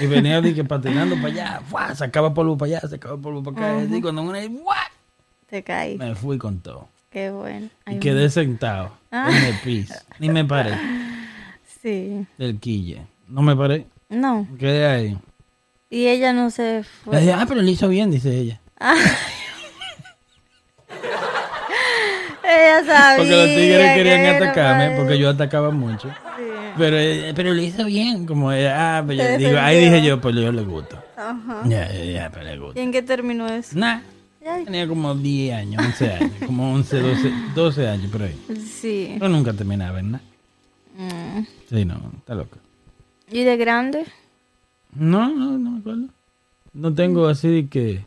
[0.00, 1.60] y venía de que patinando para allá.
[1.68, 1.94] ¡fua!
[1.94, 3.96] Sacaba polvo para allá, sacaba polvo para acá.
[3.96, 4.76] Y cuando una ¡fua!
[5.48, 5.96] Te caí.
[5.96, 6.88] me fui con todo.
[7.10, 7.68] Qué bueno.
[7.86, 9.30] Y quedé sentado Ah.
[9.30, 9.94] en el piso.
[10.18, 10.76] Ni me paré
[11.80, 12.26] Sí.
[12.36, 13.06] del quille.
[13.28, 13.86] No me paré.
[14.10, 14.46] No.
[14.58, 15.18] Quedé ahí.
[15.90, 17.32] Y ella no se Le fue.
[17.32, 18.60] ah, pero lo hizo bien, dice ella.
[22.44, 23.16] Ella sabía.
[23.16, 26.08] Porque los tigres querían que atacarme, porque yo atacaba mucho.
[26.08, 26.44] Sí.
[26.78, 28.26] Pero, eh, pero lo hizo bien.
[28.26, 31.02] Como, eh, ah, pero yo digo, ahí dije yo, pues yo le gusto.
[31.16, 31.62] Ajá.
[31.66, 32.80] Ya, ya, ya, pero le gusto.
[32.80, 33.76] ¿Y en qué terminó eso?
[33.78, 34.00] Nah,
[34.46, 34.64] Ay.
[34.64, 38.38] tenía como 10 años, 11 años, como 11, 12, 12 años por ahí.
[38.80, 39.16] Sí.
[39.18, 40.22] Pero nunca terminaba nada.
[40.96, 41.42] Mm.
[41.68, 42.56] Sí, no, está loco.
[43.30, 44.06] ¿Y de grande?
[44.94, 46.08] No, no, no me acuerdo.
[46.72, 48.04] No tengo así de que...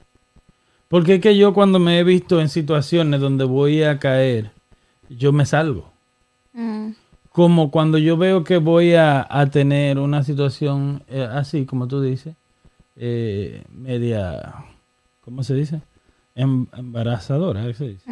[0.88, 4.52] Porque es que yo cuando me he visto en situaciones donde voy a caer,
[5.10, 5.92] yo me salgo.
[6.54, 6.92] Mm.
[7.32, 12.02] Como cuando yo veo que voy a, a tener una situación eh, así, como tú
[12.02, 12.36] dices,
[12.98, 14.54] eh, media,
[15.24, 15.82] ¿cómo se dice?
[16.36, 18.12] Em- embarazadora, ¿qué se dice?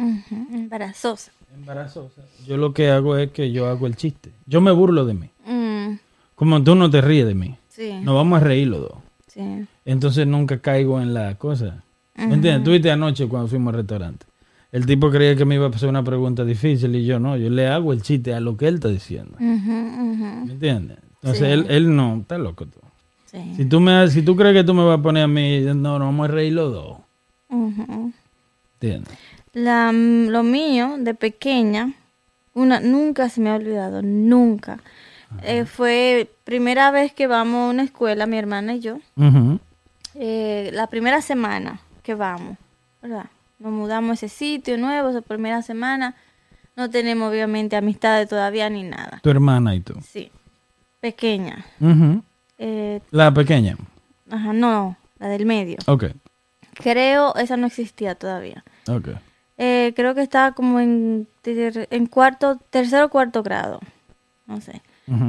[0.50, 1.32] Embarazosa.
[1.54, 2.22] Embarazosa.
[2.46, 4.30] Yo lo que hago es que yo hago el chiste.
[4.46, 5.30] Yo me burlo de mí.
[5.46, 5.98] Mm.
[6.34, 7.56] Como tú no te ríes de mí.
[7.80, 7.94] Sí.
[8.02, 8.92] Nos vamos a reír los dos.
[9.26, 9.40] Sí.
[9.86, 11.82] Entonces nunca caigo en la cosa.
[12.14, 12.62] ¿Me entiendes?
[12.64, 14.26] Tú viste anoche cuando fuimos al restaurante.
[14.70, 17.38] El tipo creía que me iba a hacer una pregunta difícil y yo no.
[17.38, 19.36] Yo le hago el chiste a lo que él está diciendo.
[19.40, 20.98] ¿Me entiendes?
[21.22, 21.44] Entonces Sí.
[21.46, 22.18] él, él no.
[22.18, 22.80] Está loco tú.
[23.26, 23.38] Sí.
[23.56, 25.74] Si tú, me, si tú crees que tú me vas a poner a mí, no,
[25.74, 26.98] nos vamos a reír los dos.
[28.74, 29.14] ¿Entiendes?
[29.52, 31.94] La, lo mío de pequeña,
[32.54, 34.80] una nunca se me ha olvidado, nunca.
[35.42, 38.98] Eh, fue primera vez que vamos a una escuela, mi hermana y yo.
[40.14, 42.56] Eh, la primera semana que vamos,
[43.00, 43.26] ¿verdad?
[43.58, 46.14] Nos mudamos a ese sitio nuevo, esa primera semana.
[46.76, 49.20] No tenemos obviamente amistades todavía ni nada.
[49.22, 49.94] Tu hermana y tú.
[50.02, 50.30] Sí,
[51.00, 51.64] pequeña.
[52.58, 53.76] Eh, La pequeña.
[54.30, 55.76] ajá, no, la del medio.
[55.86, 56.04] Ok.
[56.74, 58.64] Creo, esa no existía todavía.
[58.88, 59.08] Ok.
[59.58, 63.80] Eh, creo que estaba como en, en cuarto, tercero o cuarto grado.
[64.46, 64.80] No sé.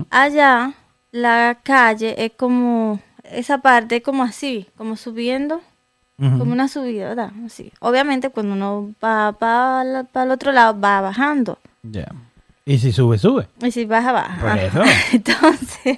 [0.09, 0.73] Allá,
[1.11, 5.61] la calle es como, esa parte es como así, como subiendo,
[6.17, 7.31] como una subida, ¿verdad?
[7.45, 7.71] Así.
[7.79, 11.57] Obviamente cuando uno va para el otro lado, va bajando.
[11.81, 12.05] Ya.
[12.63, 13.47] Y si sube, sube.
[13.63, 14.39] Y si baja, baja.
[14.39, 14.83] Por eso.
[15.13, 15.97] Entonces,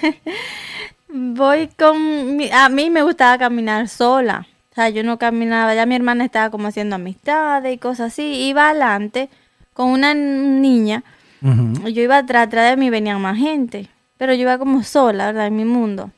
[1.08, 2.36] voy con...
[2.36, 4.46] mi- a mí me gustaba caminar sola.
[4.72, 8.22] O sea, yo no caminaba, ya mi hermana estaba como haciendo amistades y cosas así.
[8.48, 9.28] Iba adelante
[9.72, 11.04] con una niña.
[11.44, 11.88] Ujú.
[11.88, 13.88] Yo iba atrás, atrás de mí venían más gente.
[14.16, 15.46] Pero yo iba como sola, ¿verdad?
[15.48, 16.10] En mi mundo.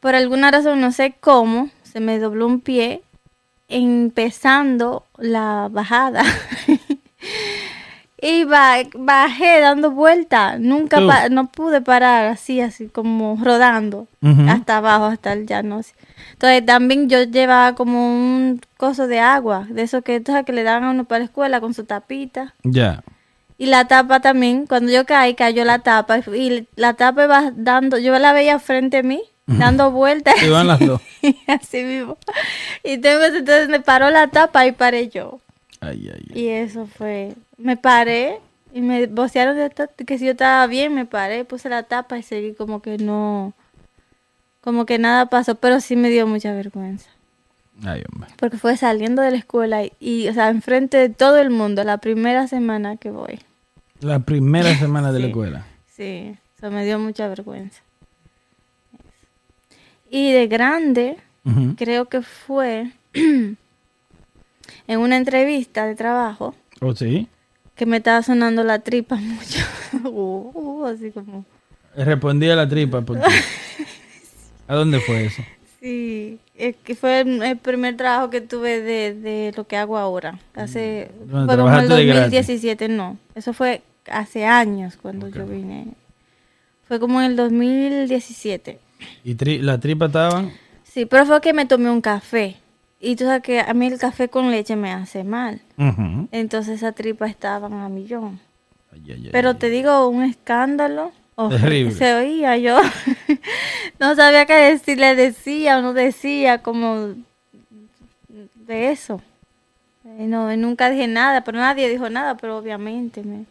[0.00, 3.02] Por alguna razón, no sé cómo, se me dobló un pie
[3.68, 6.22] empezando la bajada.
[8.20, 10.60] y ba- bajé dando vueltas.
[10.60, 14.06] Nunca no pude parar así, así como rodando
[14.48, 15.78] hasta abajo, hasta el llano.
[15.78, 15.92] así.
[16.32, 20.84] Entonces también yo llevaba como un coso de agua, de eso que, que le daban
[20.84, 22.54] a uno para la escuela con su tapita.
[22.62, 23.02] Ya.
[23.58, 26.18] Y la tapa también, cuando yo caí, cayó la tapa.
[26.18, 30.34] Y la tapa iba dando, yo la veía frente a mí, dando vueltas.
[30.50, 31.00] Van las dos.
[31.46, 32.18] así mismo.
[32.82, 35.40] Y tengo, entonces me paró la tapa y paré yo.
[35.80, 36.40] Ay, ay, ay.
[36.40, 38.40] Y eso fue, me paré
[38.72, 39.70] y me vocearon de
[40.06, 43.52] que si yo estaba bien, me paré, puse la tapa y seguí como que no,
[44.62, 47.10] como que nada pasó, pero sí me dio mucha vergüenza.
[47.84, 48.30] Ay, hombre.
[48.36, 51.82] Porque fue saliendo de la escuela y, y, o sea, enfrente de todo el mundo,
[51.84, 53.40] la primera semana que voy.
[54.00, 55.66] La primera semana de la escuela.
[55.86, 57.82] Sí, eso me dio mucha vergüenza.
[60.10, 61.16] Y de grande,
[61.76, 63.56] creo que fue en
[64.86, 67.28] una entrevista de trabajo ¿O sí?
[67.74, 69.60] que me estaba sonando la tripa mucho.
[70.04, 71.46] Uh, uh, así como.
[71.96, 73.24] Respondí a la tripa por ti.
[74.68, 75.42] ¿A dónde fue eso?
[75.80, 79.96] Sí, es que fue el, el primer trabajo que tuve de, de lo que hago
[79.98, 80.38] ahora.
[80.54, 82.22] Hace, Bueno, fue como el trabajaste de gratis.
[82.32, 83.18] 2017, no.
[83.34, 85.88] Eso fue hace años cuando yo vine.
[86.88, 88.78] Fue como en el 2017.
[89.24, 90.52] ¿Y tri- la tripa estaban?
[90.84, 92.56] Sí, pero fue que me tomé un café.
[93.00, 95.60] Y tú sabes que a mí el café con leche me hace mal.
[96.30, 98.38] Entonces esa tripa estaban a millón.
[98.92, 101.10] Ay, ay, ay, Pero te digo, un escándalo.
[101.36, 101.94] Terrible.
[101.94, 102.78] Se oía yo.
[103.98, 107.14] no sabía qué decir, le decía o no decía, como
[108.28, 109.20] de eso.
[110.04, 113.44] Eh, No, nunca dije nada, pero nadie dijo nada, pero obviamente me,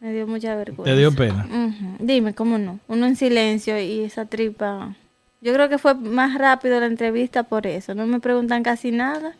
[0.00, 0.92] me dio mucha vergüenza.
[0.92, 1.46] ¿Te dio pena?
[1.98, 2.78] Dime, ¿cómo no?
[2.88, 4.94] Uno en silencio y esa tripa.
[5.40, 7.94] Yo creo que fue más rápido la entrevista por eso.
[7.94, 9.32] No me preguntan casi nada.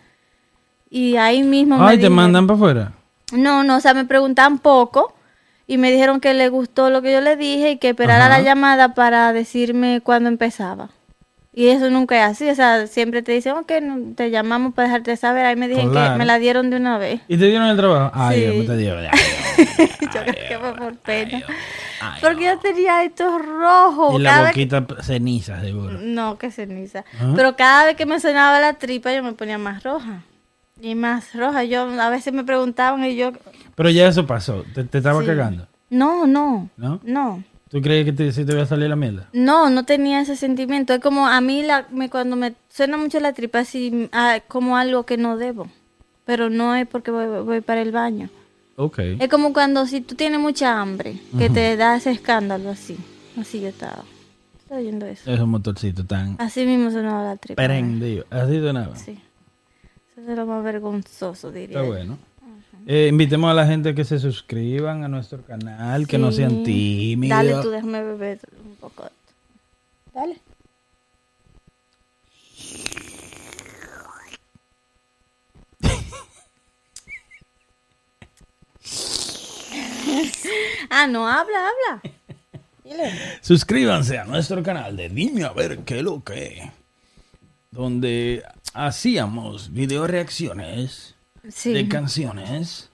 [0.88, 2.92] Y ahí mismo me Ay, te dijeron- mandan para afuera.
[3.33, 5.14] no, no, o sea, me preguntaban poco
[5.72, 8.38] y me dijeron que le gustó lo que yo le dije y que esperara Ajá.
[8.38, 10.88] la llamada para decirme cuándo empezaba.
[11.52, 14.88] Y eso nunca es así, o sea, siempre te dicen, ok, no, te llamamos para
[14.88, 15.46] dejarte saber.
[15.46, 16.12] Ahí me dijeron Claro.
[16.14, 17.20] que me la dieron de una vez.
[17.28, 18.11] ¿Y te dieron el trabajo?
[18.14, 18.66] Ay, Sí.
[18.66, 19.04] Te dieron.
[20.00, 21.40] yo creo que fue por pena.
[22.20, 24.14] Porque yo tenía estos rojos.
[24.18, 25.98] Y la cada vez boquita ceniza, seguro.
[26.00, 27.04] No, que ceniza.
[27.37, 30.22] Pero cada vez que me sonaba la tripa yo me ponía más roja.
[30.80, 31.64] Y más roja.
[31.64, 33.32] Yo a veces me preguntaban y yo...
[33.74, 34.64] Pero ya eso pasó.
[34.74, 35.26] Te, te estaba Sí.
[35.26, 35.66] cagando.
[35.90, 37.00] No, no, ¿No?
[37.04, 37.42] no.
[37.68, 39.28] ¿Tú crees que te, te iba a salir la mierda?
[39.32, 40.92] No, no tenía ese sentimiento.
[40.94, 44.76] Es como a mí la, me, cuando me suena mucho la tripa, así ah, como
[44.76, 45.68] algo que no debo.
[46.24, 48.28] Pero no es porque voy, voy para el baño.
[48.76, 48.98] Ok.
[49.20, 52.96] Es como cuando si tú tienes mucha hambre, que te da ese escándalo así.
[53.38, 54.02] Así yo estaba.
[54.58, 55.30] Estaba oyendo eso.
[55.30, 57.62] Esos motorcitos tan Así mismo sonaba la tripa.
[57.62, 58.26] prendidos.
[58.30, 58.96] Así sonaba.
[58.96, 59.18] Sí.
[60.28, 61.78] Es lo más vergonzoso, diría.
[61.78, 62.18] Está bueno.
[62.87, 67.37] Eh, invitemos a la gente que se suscriban a nuestro canal, que no sean tímidos.
[67.37, 69.18] Dale tú, déjame beber un poco de esto.
[70.14, 70.38] Dale.
[80.90, 82.00] ah, no, habla, habla.
[82.83, 83.12] Dile.
[83.42, 86.79] Suscríbanse a nuestro canal de Dime a ver qué lo que.
[87.72, 88.42] Donde
[88.74, 91.14] hacíamos video reacciones
[91.48, 91.72] Sí.
[91.72, 92.90] de canciones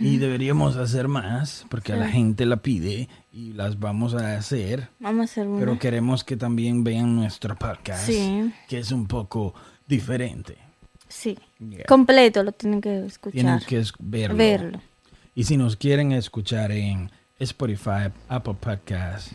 [0.00, 4.88] y deberíamos hacer más porque a la gente la pide y las vamos a hacer.
[4.98, 5.58] Vamos a hacer uno.
[5.60, 8.52] Pero queremos que también vean nuestro podcast, Sí.
[8.68, 9.54] que es un poco
[9.86, 10.56] diferente.
[11.08, 11.38] Sí.
[11.58, 11.84] Yeah.
[11.86, 13.32] Completo lo tienen que escuchar.
[13.32, 14.36] Tienen que es- verlo.
[14.36, 14.80] Verlo.
[15.34, 19.32] Y si nos quieren escuchar en Spotify, Apple Podcast,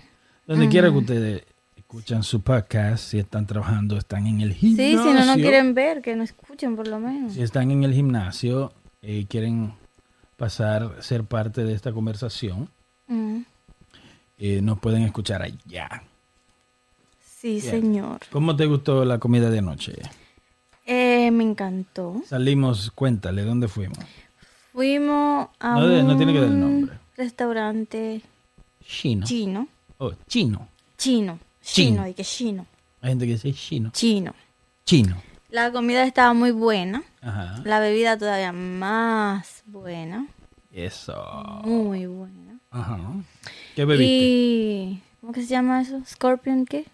[0.48, 1.44] donde quiera que ustedes
[1.92, 5.04] escuchan su podcast, si están trabajando, están en el Sí, gimnasio.
[5.06, 7.34] si no nos quieren ver, que no escuchen por lo menos.
[7.34, 8.72] Si están en el gimnasio
[9.02, 9.74] y quieren
[10.38, 12.70] pasar, ser parte de esta conversación,
[13.08, 13.40] Mm.
[14.38, 16.04] eh, nos pueden escuchar allá.
[17.26, 17.62] Sí, Bien.
[17.62, 18.20] señor.
[18.32, 19.94] ¿Cómo te gustó la comida de anoche?
[20.86, 22.22] Eh, me encantó.
[22.28, 23.98] Salimos, cuéntale, ¿dónde fuimos?
[24.74, 26.98] Fuimos a No de- no tiene que dar el un nombre.
[27.18, 28.22] restaurante
[28.86, 29.26] Chino.
[29.26, 29.68] chino.
[29.98, 30.68] Oh, chino.
[30.96, 31.40] Chino.
[31.74, 32.08] Chino.
[32.08, 32.66] Y que chino.
[33.02, 33.92] Hay gente que dice chino.
[33.92, 34.34] Chino.
[34.86, 35.16] Chino.
[35.50, 37.04] La comida estaba muy buena.
[37.22, 37.62] Ajá.
[37.66, 40.28] La bebida todavía más buena.
[40.72, 41.62] Eso.
[41.64, 42.60] Muy buena.
[42.72, 43.00] Ajá.
[43.76, 44.14] ¿Qué bebiste?
[44.14, 45.04] Y...
[45.22, 46.02] ¿Cómo que se llama eso?
[46.06, 46.86] ¿Scorpion qué?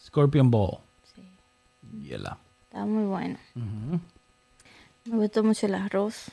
[0.00, 0.78] Scorpion Ball.
[1.14, 1.22] Sí.
[1.98, 2.38] Hiela.
[2.64, 3.38] Estaba muy bueno.
[5.04, 6.30] Me gustó mucho el arroz.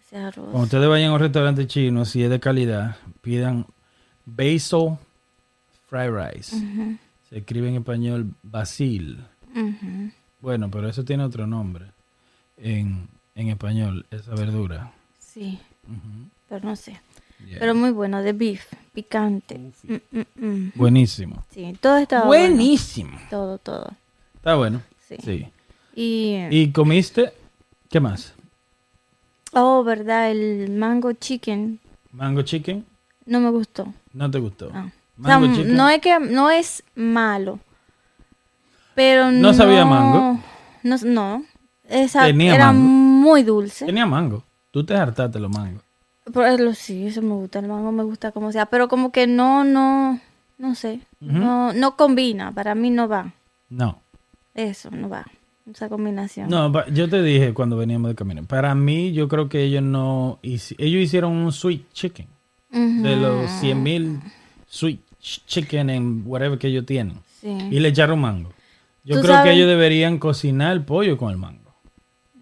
[0.00, 0.46] Ese arroz.
[0.46, 3.66] Cuando ustedes vayan a un restaurante chino, si es de calidad, pidan
[4.24, 4.98] basil
[5.92, 6.56] fried rice.
[7.28, 9.22] Se escribe en español basil.
[10.40, 11.92] Bueno, pero eso tiene otro nombre
[12.56, 14.92] en, en español, esa verdura.
[15.18, 15.58] Sí,
[16.48, 16.98] pero no sé.
[17.46, 17.58] Yeah.
[17.58, 19.58] Pero muy bueno, de beef, picante.
[19.58, 20.72] Mm, mm, mm.
[20.76, 21.44] Buenísimo.
[21.50, 22.54] Sí, todo estaba bueno.
[22.54, 23.18] Buenísimo.
[23.28, 23.90] Todo, todo.
[24.36, 24.80] Está bueno.
[25.08, 25.16] Sí.
[25.22, 25.48] Sí.
[25.94, 27.32] Y, ¿Y comiste?
[27.90, 28.34] ¿Qué más?
[29.54, 31.78] oh, verdad, el mango chicken
[32.12, 32.86] ¿Mango chicken?
[33.26, 33.92] no me gustó.
[34.14, 34.72] ¿No te gustó?
[35.16, 35.24] No.
[35.24, 35.74] O sea, ¿Mango chicken?
[35.76, 37.58] no es que no es malo,
[38.94, 39.38] pero no.
[39.40, 40.40] ¿No sabía mango?
[40.82, 41.44] No, no.
[41.88, 42.82] Esa Tenía era mango.
[42.88, 43.86] muy dulce.
[43.86, 44.44] Tenía mango.
[44.70, 45.82] Tú te hartaste los mangos.
[46.32, 49.64] Pero sí, eso me gusta, el mango me gusta como sea, pero como que no,
[49.64, 50.20] no,
[50.56, 53.32] no sé, no, no combina, para mí no va,
[53.68, 54.00] No.
[54.54, 55.26] eso no va,
[55.68, 56.48] esa combinación.
[56.48, 58.44] No, yo te dije cuando veníamos de camino.
[58.44, 60.38] Para mí, yo creo que ellos no...
[60.42, 62.28] Ellos hicieron un sweet chicken.
[62.70, 64.20] De los 100 mil
[64.72, 67.18] sweet ch- chicken en whatever que ellos tienen.
[67.40, 67.50] sí.
[67.70, 68.50] Y le echaron mango.
[69.04, 71.74] Yo creo sabes- que ellos deberían cocinar el pollo con el mango.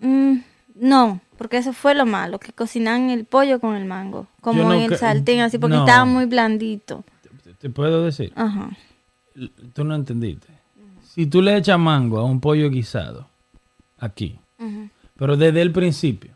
[0.01, 0.39] Mm,
[0.77, 4.75] no, porque eso fue lo malo, que cocinan el pollo con el mango, como no
[4.75, 5.85] en el sartén, así, porque no.
[5.87, 7.03] estaba muy blandito.
[7.43, 8.33] ¿Te, te puedo decir?
[8.37, 8.71] Ajá.
[9.75, 10.47] Tú no entendiste.
[11.15, 13.27] si tú le echas mango a un pollo guisado,
[13.99, 14.39] aquí,
[15.17, 16.33] pero desde el principio,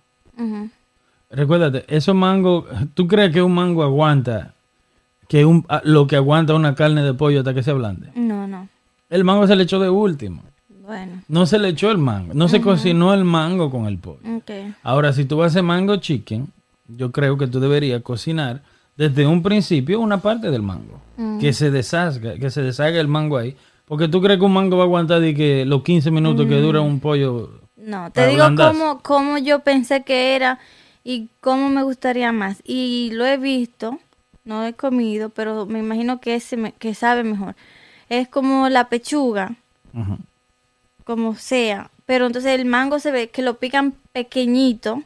[1.30, 4.53] recuérdate, esos mangos, ¿tú crees que un mango aguanta
[5.34, 8.08] que un, a- lo que aguanta una carne de pollo hasta que se ablande?
[8.14, 8.68] No, no.
[9.10, 10.42] El mango se le echó de último.
[10.86, 14.20] Bueno, No se le echó el mango, no se cocinó el mango con el pollo.
[14.36, 14.50] ok.
[14.84, 16.46] Ahora, si tú vas a hacer mango chicken,
[16.86, 18.62] yo creo que tú deberías cocinar
[18.96, 21.00] desde un principio una parte del mango.
[21.40, 23.56] Que se deshaga, que se deshaga el mango ahí.
[23.86, 26.60] Porque tú crees que un mango va a aguantar de que los 15 minutos que
[26.60, 27.50] dura un pollo.
[27.76, 30.60] No, te digo cómo, cómo yo pensé que era
[31.02, 32.62] y cómo me gustaría más.
[32.64, 33.98] Y lo he visto,
[34.44, 37.56] no he comido, pero me imagino que, ese me- que sabe mejor.
[38.08, 39.54] Es como la pechuga,
[41.04, 41.90] como sea.
[42.06, 45.02] Pero entonces el mango se ve que lo pican pequeñito,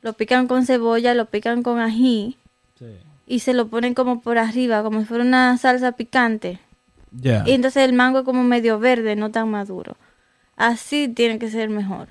[0.00, 2.36] lo pican con cebolla, lo pican con ají
[2.78, 2.86] Sí.
[3.26, 6.58] y se lo ponen como por arriba, como si fuera una salsa picante.
[7.12, 7.44] Ya.
[7.46, 9.96] Y entonces el mango es como medio verde, no tan maduro.
[10.56, 12.08] Así tiene que ser mejor.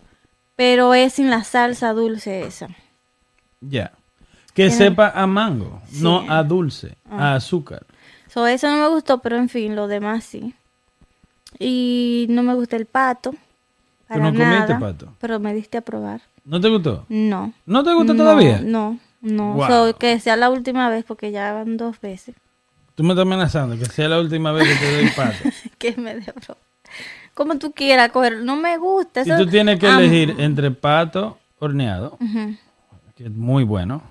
[0.56, 2.68] Pero es sin la salsa dulce esa.
[3.62, 3.92] Ya.
[4.54, 7.34] Que sepa a mango, no a dulce, Ah.
[7.34, 7.86] a azúcar.
[8.28, 10.54] So, eso no me gustó, pero en fin, lo demás sí.
[11.60, 13.34] Y no me gusta el pato.
[14.08, 15.14] Para no comiste nada, pato?
[15.20, 16.22] Pero me diste a probar.
[16.44, 17.06] ¿No te gustó?
[17.10, 17.54] No.
[17.66, 18.62] ¿No te gusta No, todavía?
[18.64, 19.54] No, no.
[19.54, 19.68] Wow.
[19.68, 22.36] So, que sea la última vez porque ya van dos veces
[22.96, 25.50] Tú me estás amenazando que sea la última vez que te doy pato.
[25.78, 26.34] que me dé.
[27.34, 28.42] Como tú quieras coger.
[28.44, 29.22] No me gusta.
[29.22, 32.56] y Eso, tú tienes que Am- elegir entre pato horneado, Ujú.
[33.22, 34.02] Que es muy bueno,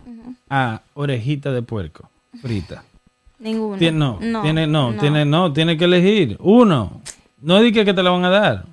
[0.49, 2.09] a orejita de puerco
[2.41, 2.85] frita.
[3.39, 3.77] Ninguno.
[3.79, 5.01] Tien- no, tiene, no, no.
[5.01, 7.01] tiene, no, tiene que elegir uno.
[7.41, 8.65] No digas que te la van a dar.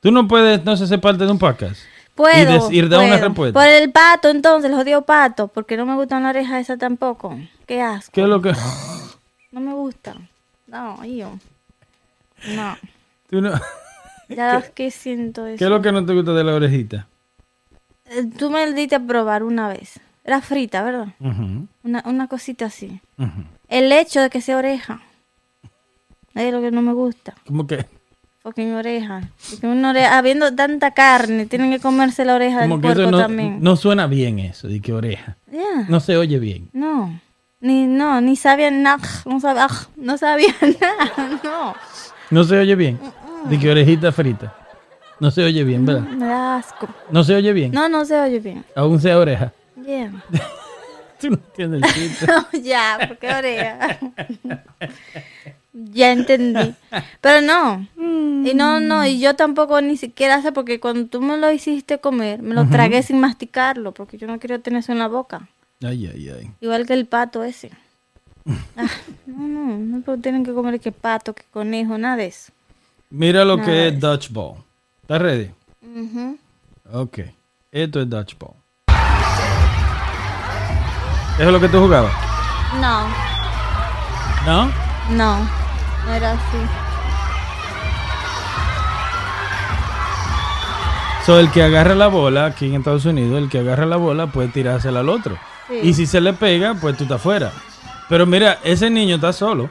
[0.00, 1.80] Tú no puedes entonces ser parte de un podcast.
[2.14, 2.70] Puedo.
[2.70, 3.58] y y dar una respuesta.
[3.58, 5.48] Por el pato, entonces, el jodido pato.
[5.48, 7.36] Porque no me gusta la oreja esa tampoco.
[7.66, 8.12] Qué asco.
[8.12, 8.52] ¿Qué es lo que
[9.50, 10.14] No me gusta.
[10.68, 11.32] No, yo.
[12.54, 12.76] No.
[13.28, 13.52] tú no-
[14.28, 15.58] Ya que siento eso.
[15.58, 17.06] ¿Qué es lo que no te gusta de la orejita?
[18.12, 20.00] Eh, Tú me lo diste a probar una vez.
[20.24, 21.08] Era frita, ¿verdad?
[21.82, 23.00] Una, una cosita así.
[23.68, 25.00] El hecho de que sea oreja.
[26.34, 27.34] Es lo que no me gusta.
[27.46, 27.84] Como que,
[28.42, 29.22] Fucking oreja.
[29.50, 33.10] Porque una oreja, habiendo tanta carne, tienen que comerse la oreja como del que puerco
[33.12, 33.58] no, también.
[33.60, 35.36] no suena bien eso, de que oreja.
[35.88, 36.68] No se oye bien.
[36.72, 37.20] No,
[37.60, 41.74] ni no, ni sabía nada, no sabía, no sabía nada, no.
[42.30, 42.98] No se oye bien.
[43.44, 44.54] De que orejita frita.
[45.20, 46.02] No se oye bien, ¿verdad?
[46.02, 46.88] Me da asco.
[47.10, 47.72] No se oye bien.
[47.72, 48.64] No, no se oye bien.
[48.74, 49.52] Aún sea oreja.
[49.86, 50.12] Yeah.
[51.20, 52.26] Tú no entiendes el chiste.
[52.52, 53.98] No, ya, porque oreja.
[55.72, 56.74] ya entendí.
[57.20, 57.86] Pero no.
[58.44, 61.98] Y no, no, y yo tampoco ni siquiera sé porque cuando tú me lo hiciste
[61.98, 65.48] comer, me lo tragué sin masticarlo, porque yo no quiero tener eso en la boca.
[65.80, 66.50] Ay, ay, ay.
[66.60, 67.70] Igual que el pato ese.
[68.76, 68.88] Ah,
[69.26, 72.52] no, no, no tienen que comer que pato, que conejo, nada de eso.
[73.10, 74.56] Mira lo Nada que es dodgeball.
[75.02, 75.50] ¿Estás ready?
[75.82, 76.38] Ujú.
[76.92, 77.18] Ok.
[77.72, 78.54] Esto es dodgeball.
[81.38, 82.12] ¿Eso es lo que tú jugabas?
[82.80, 83.08] No,
[84.46, 84.72] ¿No?
[85.10, 85.38] no,
[86.06, 86.58] no era así.
[91.26, 94.28] So, el que agarra la bola, aquí en Estados Unidos, el que agarra la bola
[94.28, 95.36] puede tirársela al otro.
[95.68, 95.80] Sí.
[95.82, 97.50] Y si se le pega, pues tú estás fuera.
[98.08, 99.70] Pero mira, ese niño está solo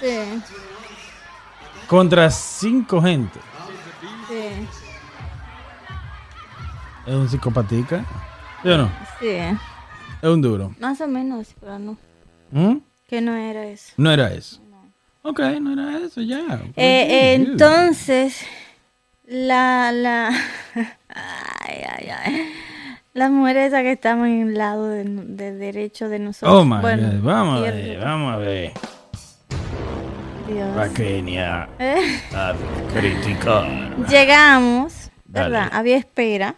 [0.00, 0.42] Sí,
[1.86, 3.38] contra cinco gente.
[4.38, 4.66] Sí,
[7.06, 8.04] Es un psicopatica.
[8.62, 8.90] ¿Sí o no?
[9.20, 9.28] sí.
[9.28, 10.74] Es un duro.
[10.80, 11.96] Más o menos, pero no.
[12.50, 12.78] ¿Mm?
[13.08, 13.92] Que no era eso.
[13.96, 14.60] No era eso.
[15.22, 16.60] Ok, no era eso, ya.
[16.76, 18.44] Eh, eh, entonces,
[19.26, 20.28] la, la,
[21.08, 22.52] ay, ay, ay.
[23.14, 26.54] Las mujeres esas que estaban en el lado de, de derecho de nosotros.
[26.62, 27.22] Oh my Bueno, God.
[27.22, 28.72] Vamos a ver, vamos a ver.
[30.52, 30.88] Dios.
[30.88, 32.54] Pequeña Eh, a
[32.94, 33.96] criticar.
[34.08, 35.50] Llegamos, ¿verdad?
[35.70, 35.76] Dale.
[35.76, 36.54] Había espera.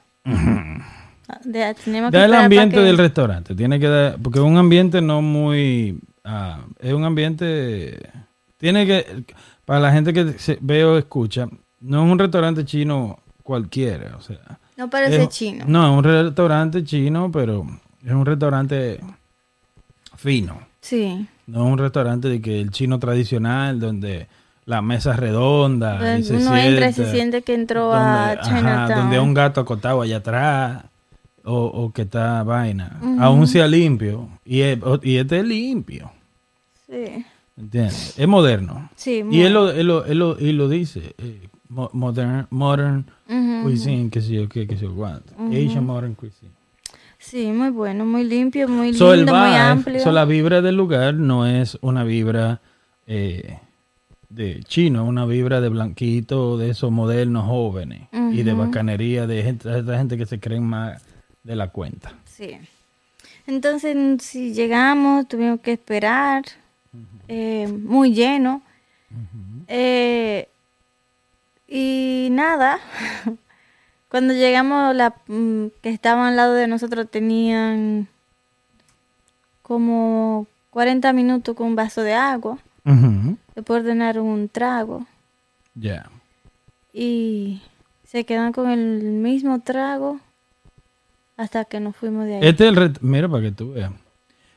[1.44, 3.55] De- teníamos que Da el ambiente que- del restaurante.
[3.55, 8.11] Tiene que dar, porque es un ambiente no muy, ah, es un ambiente,
[8.59, 9.24] tiene que,
[9.64, 11.46] para la gente que se, ve o escucha,
[11.81, 14.38] no es un restaurante chino cualquiera, o sea.
[14.76, 15.64] No parece es- chino.
[15.68, 17.64] No, es un restaurante chino, pero
[18.05, 19.00] es un restaurante
[20.16, 20.59] fino.
[20.81, 21.26] Sí.
[21.51, 24.29] No es un restaurante de que el chino tradicional, donde
[24.67, 25.97] la mesa es redonda.
[25.97, 29.01] y Donde se uno entra y se siente que entró donde, a ajá, Chinatown.
[29.01, 30.85] donde hay un gato acotado allá atrás.
[31.42, 33.01] O, o que está vaina.
[33.19, 34.29] Aún sea limpio.
[34.44, 36.11] Y, es- y este es limpio.
[36.87, 37.25] Sí.
[37.57, 38.15] ¿Entiendes?
[38.19, 38.90] Es moderno.
[38.94, 41.15] Sí, Y él lo, él lo, él lo, él lo dice.
[41.19, 43.07] eh, mo- modern, modern
[43.63, 45.33] cuisine, que sé yo qué, que sé yo cuánto.
[45.48, 46.53] Asian modern cuisine.
[47.21, 50.00] Sí, muy bueno, muy limpio, muy So, lindo, muy amplio.
[50.02, 52.60] so, la vibra del lugar no es una vibra
[53.06, 53.58] eh,
[54.31, 59.83] de chino, una vibra de blanquito, de esos modernos jóvenes y de bacanería de gente,
[59.83, 61.02] de gente que se creen más
[61.42, 62.14] de la cuenta.
[62.25, 62.56] Sí.
[63.46, 66.44] Entonces, si llegamos, tuvimos que esperar,
[67.29, 68.62] eh, muy lleno.
[69.68, 70.48] Eh,
[71.68, 72.79] y nada,
[74.11, 78.08] cuando llegamos, la mm, que estaban al lado de nosotros tenían
[79.63, 82.58] como 40 minutos con un vaso de agua.
[82.85, 83.37] Ujú.
[83.54, 85.06] Después ordenaron un trago.
[85.75, 86.11] Ya.
[86.92, 87.63] Y
[88.04, 90.19] se quedan con el mismo trago
[91.37, 92.40] hasta que nos fuimos de ahí.
[92.42, 93.92] Este es el mira para que tú veas.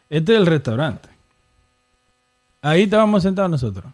[0.10, 1.10] Este es el restaurante.
[2.62, 3.86] Ahí estábamos sentados nosotros.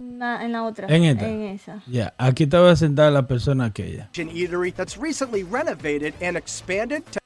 [0.00, 0.88] Na- en la otra.
[0.88, 1.28] En esta.
[1.28, 1.82] En esa.
[1.86, 4.08] Ya, aquí estaba sentada la persona aquella.
[4.12, 7.20] Eatery that's recently renovated and expanded to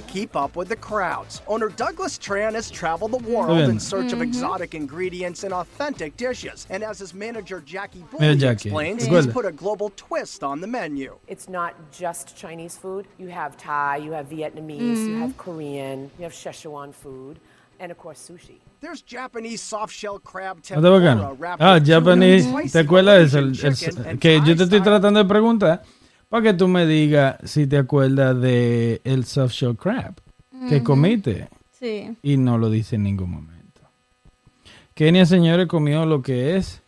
[0.00, 1.42] keep up with the crowds.
[1.46, 4.22] Owner Douglas Tran has traveled the world in search of mm-hmm.
[4.22, 6.66] exotic ingredients and authentic dishes.
[6.70, 9.24] And as his manager Jackie Mira, Bowie explains, recuerda.
[9.24, 11.18] he's put a global twist on the menu.
[11.26, 13.06] It's not just Chinese food.
[13.18, 15.22] You have Thai, you have Vietnamese, you mm-hmm.
[15.22, 17.40] have Korean, you have Szechuan food,
[17.80, 18.58] and of course sushi.
[18.80, 22.48] There's Japanese soft shell crab ¿No está tempura wrapped Ah, Japanese.
[22.72, 23.38] ¿Te acuerdas de eso?
[23.38, 25.82] El- el- que yo te estoy tratando de preguntar
[26.28, 30.14] para que tú me digas si te acuerdas de el soft shell crab
[30.68, 32.16] que comiste Sí.
[32.22, 33.80] y no lo dice en ningún momento.
[34.94, 36.82] Kenia, señores, comió lo que es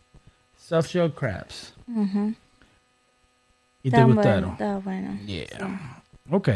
[0.55, 1.73] soft shell crabs.
[3.85, 4.51] ¿Y te Está bueno, gustaron?
[4.51, 5.19] está bueno.
[5.25, 6.03] Yeah.
[6.29, 6.49] Ok.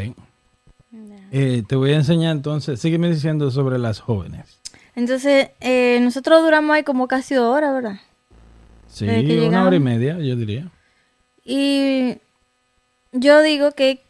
[1.30, 4.60] Eh, te voy a enseñar entonces, sígueme diciendo sobre las jóvenes.
[4.94, 8.00] Entonces, eh, nosotros duramos ahí como casi dos horas, ¿verdad?
[8.88, 9.06] Sí,
[9.46, 10.70] una hora y media, yo diría.
[11.44, 12.16] Y
[13.12, 14.02] yo digo que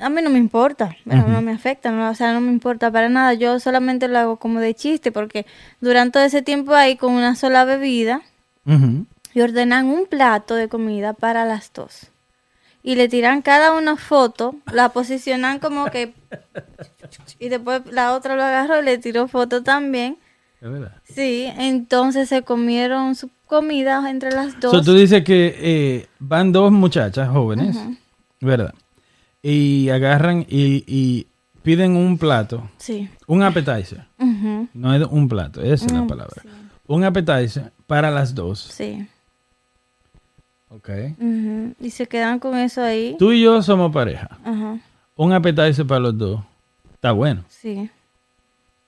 [0.00, 2.90] a mí no me importa, bueno, no me afecta, no, o sea, no me importa
[2.90, 3.34] para nada.
[3.34, 5.44] Yo solamente lo hago como de chiste porque
[5.80, 8.22] durante todo ese tiempo ahí con una sola bebida
[9.34, 12.10] y ordenan un plato de comida para las dos.
[12.88, 16.14] Y le tiran cada una foto, la posicionan como que...
[17.38, 20.16] Y después la otra lo agarró y le tiró foto también.
[20.60, 20.92] Es verdad.
[21.04, 24.72] Sí, entonces se comieron su comida entre las dos.
[24.72, 27.76] So, tú dices que eh, van dos muchachas jóvenes,
[28.40, 28.72] ¿verdad?
[29.42, 31.26] Y agarran y, y
[31.62, 33.08] piden un plato, Sí.
[33.26, 34.06] un appetizer.
[34.72, 36.42] No es un plato, esa es la Mm, palabra.
[36.86, 38.60] Un appetizer para las dos.
[38.60, 39.06] Sí.
[40.70, 40.90] Ok.
[41.80, 43.16] Y se quedan con eso ahí.
[43.18, 44.28] Tú y yo somos pareja.
[44.44, 44.78] Ajá.
[45.16, 46.40] Un appetizer para los dos.
[46.94, 47.44] Está bueno.
[47.48, 47.90] Sí.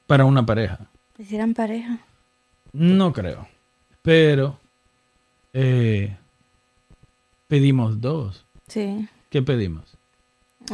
[0.06, 0.78] Para una pareja.
[1.18, 1.98] Hicieran pareja.
[2.72, 3.46] No creo.
[4.02, 4.58] Pero
[5.52, 6.16] eh,
[7.48, 8.44] pedimos dos.
[8.68, 9.08] Sí.
[9.30, 9.96] ¿Qué pedimos?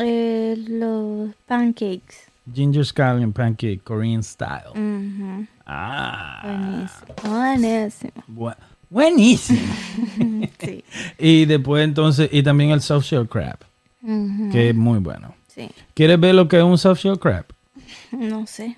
[0.00, 2.28] Eh, los pancakes.
[2.52, 4.70] Ginger scallion pancake, Korean style.
[4.70, 6.40] Ujú, Ah.
[6.44, 7.14] Buenísimo.
[7.36, 8.12] Buenísimo.
[8.28, 8.56] Bu-
[8.90, 9.60] buenísimo.
[10.58, 10.82] Sí.
[11.18, 13.58] y después entonces, y también el soft shell crab,
[14.02, 15.34] Ujú, que es muy bueno.
[15.48, 15.68] Sí.
[15.94, 17.44] ¿Quieres ver lo que es un soft shell crab?
[18.12, 18.76] No sé.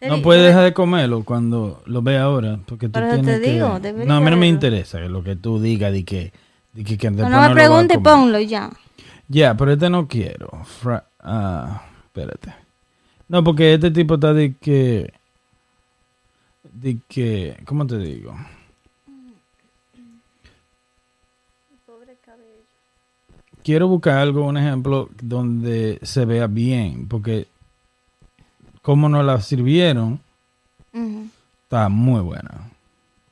[0.00, 3.46] No puedes dejar de comerlo cuando lo veas ahora, porque tú Por eso tienes te
[3.46, 3.52] que...
[3.52, 6.32] digo, debería no, a mí no me interesa lo que tú digas de que,
[6.72, 8.12] de que, que No, no me lo vas a pregunte, comer.
[8.12, 8.70] ponlo ya.
[9.28, 10.50] Ya, pero este no quiero.
[10.64, 12.52] Fra- ah, espérate.
[13.28, 15.12] No, porque este tipo está de que...
[16.72, 17.56] De que...
[17.64, 18.34] ¿Cómo te digo?
[23.62, 27.46] Quiero buscar algo, un ejemplo, donde se vea bien, porque
[28.82, 30.20] como nos la sirvieron,
[31.64, 32.70] está muy buena.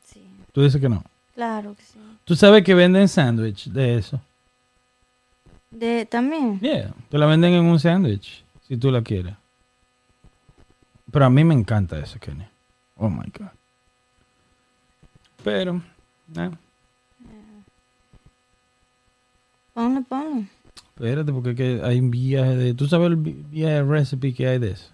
[0.05, 0.23] Sí.
[0.53, 1.03] Tú dices que no.
[1.35, 1.99] Claro que sí.
[2.25, 4.21] Tú sabes que venden sándwich de eso.
[5.71, 6.61] De, también.
[6.61, 9.35] Yeah, te la venden en un sándwich, si tú la quieres.
[11.11, 12.45] Pero a mí me encanta eso, Kenny.
[12.97, 13.49] Oh my God.
[15.43, 15.81] Pero,
[16.37, 16.51] eh,
[19.79, 20.45] Ponlo, ponlo.
[20.97, 22.75] espérate, porque es que hay un viaje de.
[22.75, 24.91] ¿Tú sabes el vi- viaje de recipe que hay de eso?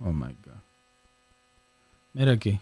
[0.00, 0.60] Oh my God.
[2.12, 2.60] Mira aquí.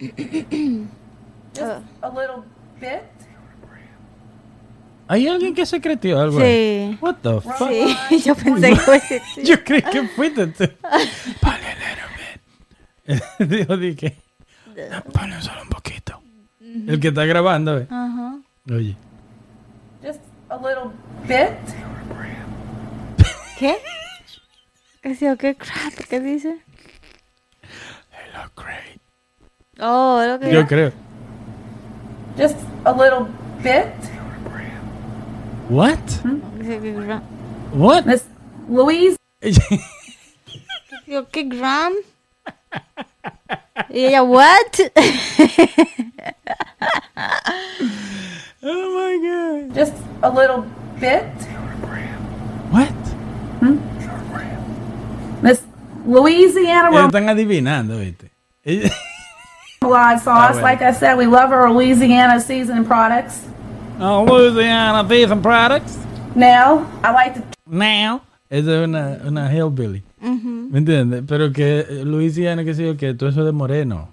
[0.00, 0.18] Just
[2.02, 2.42] a little
[2.80, 3.02] bit.
[5.10, 6.40] ¿Hay alguien que se creció algo?
[6.40, 6.98] Sí.
[7.00, 7.68] What the fuck?
[8.08, 8.70] Sí, yo pensé
[9.08, 9.40] que tú.
[9.42, 10.64] Yo creí que fuiste tú.
[11.40, 13.48] Ponle a little bit.
[13.48, 14.16] Dijo, dije.
[15.12, 16.22] Ponle solo un poquito.
[16.60, 17.86] El que está grabando, eh.
[17.90, 18.38] Ajá.
[18.70, 18.96] Oye.
[20.02, 20.92] Just a little
[21.26, 21.56] bit.
[23.58, 23.78] ¿Qué?
[25.02, 25.36] ¿Qué dice?
[25.38, 25.94] ¿Qué crap?
[26.08, 26.60] ¿Qué dice?
[28.10, 29.00] They look great.
[29.80, 30.92] Oh, lo que Yo creo.
[32.36, 33.26] Just a little
[33.62, 33.92] bit.
[35.68, 35.98] What?
[37.72, 38.06] What?
[38.06, 38.24] Miss
[38.68, 39.16] Louise.
[41.06, 41.92] Digo, ¿qué gram?
[43.90, 44.80] Y ella, ¿what?
[48.62, 49.18] Oh my
[49.68, 49.74] god.
[49.74, 50.64] Just a little
[51.00, 51.24] bit.
[52.70, 52.88] What?
[53.60, 53.78] Hmm?
[55.42, 55.62] This
[56.06, 58.30] Louisiana Ellos están adivinando, ¿viste?
[58.64, 58.90] Ella-
[59.80, 60.54] remoulade sauce.
[60.54, 60.62] bueno.
[60.62, 63.42] Like I said, we love our Louisiana seasoning products.
[64.00, 65.96] Oh, Louisiana Beef and Products.
[66.34, 68.22] Now, I like to Now.
[68.50, 70.02] Esa es una, una hillbilly.
[70.20, 71.22] ¿Me entiendes?
[71.26, 74.12] Pero que eh, Louisiana, qué sé yo, que todo eso de moreno.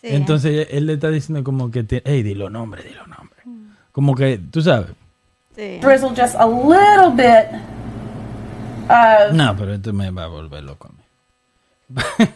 [0.00, 0.08] Sí.
[0.10, 3.38] Entonces él le está diciendo como que, te, hey, dilo nombre, dilo nombre.
[3.92, 4.90] Como que, tú sabes.
[5.56, 5.78] Sí.
[5.82, 7.60] drizzle just a little bit
[8.88, 10.96] of No, pero esto me va a volver loco a mí.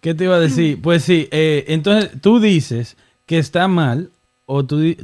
[0.00, 0.80] ¿Qué te iba a decir?
[0.80, 4.10] Pues sí, eh, entonces tú dices que está mal,
[4.46, 4.94] o tú-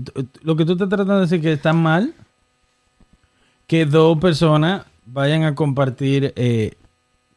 [0.43, 2.15] lo que tú estás tratando de decir que está mal,
[3.67, 6.75] que dos personas vayan a compartir eh,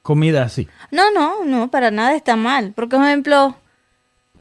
[0.01, 0.67] comida así.
[0.91, 2.73] No, no, no, para nada está mal.
[2.75, 3.55] Porque, por ejemplo,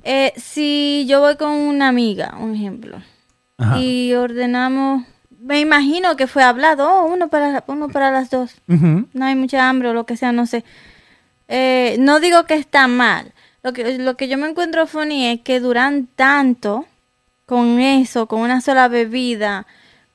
[0.02, 3.02] eh, si yo voy con una amiga, un ejemplo,
[3.56, 3.78] Ajá.
[3.80, 5.04] y ordenamos,
[5.40, 8.54] me imagino que fue hablado, oh, uno para, uno para las dos.
[8.66, 10.64] No hay mucha hambre o lo que sea, no sé.
[11.48, 13.32] Eh, no digo que está mal.
[13.62, 16.86] Lo que, lo que yo me encuentro funny es que duran tanto
[17.46, 19.66] con eso, con una sola bebida,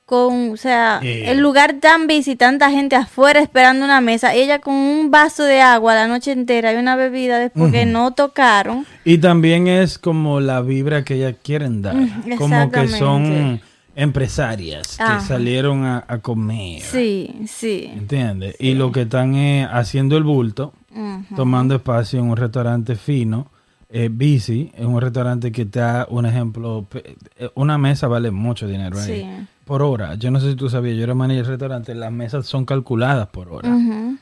[0.10, 1.30] con, o sea, Eh.
[1.30, 5.62] el lugar tan busy, tanta gente afuera esperando una mesa, ella con un vaso de
[5.62, 8.88] agua la noche entera y una bebida después que no tocaron.
[9.06, 11.96] Y también es como la vibra que ellas quieren dar.
[11.96, 13.62] Mm, como que son
[13.96, 16.82] empresarias que salieron a, a comer.
[16.82, 17.92] Sí, sí.
[17.94, 18.56] ¿Entiendes?
[18.60, 20.74] Y lo que están es haciendo el bulto,
[21.36, 23.48] tomando espacio en un restaurante fino,
[23.90, 28.68] eh, busy, en un restaurante que te da un ejemplo, eh, una mesa vale mucho
[28.68, 29.06] dinero ahí.
[29.22, 29.48] Sí.
[29.66, 30.16] Por hora.
[30.16, 33.28] Yo no sé si tú sabías, yo era manager del restaurante, las mesas son calculadas
[33.28, 33.70] por hora.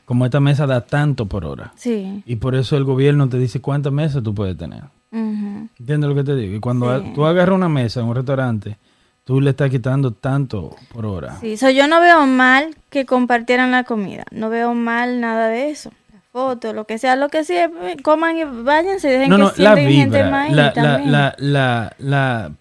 [0.04, 1.72] Como esta mesa da tanto por hora.
[1.76, 2.22] Sí.
[2.26, 4.84] Y por eso el gobierno te dice cuántas mesas tú puedes tener.
[5.10, 6.54] ¿Entiendes lo que te digo?
[6.56, 7.12] Y cuando Sí.
[7.14, 8.76] tú agarras una mesa en un restaurante,
[9.24, 11.36] tú le estás quitando tanto por hora.
[11.40, 14.24] Sí, so, yo no veo mal que compartieran la comida.
[14.30, 15.90] No veo mal nada de eso.
[16.32, 17.70] La foto, lo que sea, lo que sea,
[18.02, 21.12] coman y váyanse, dejen No, que no, la sienten gente vibra, más la, la, también.
[21.12, 22.52] la, la, la-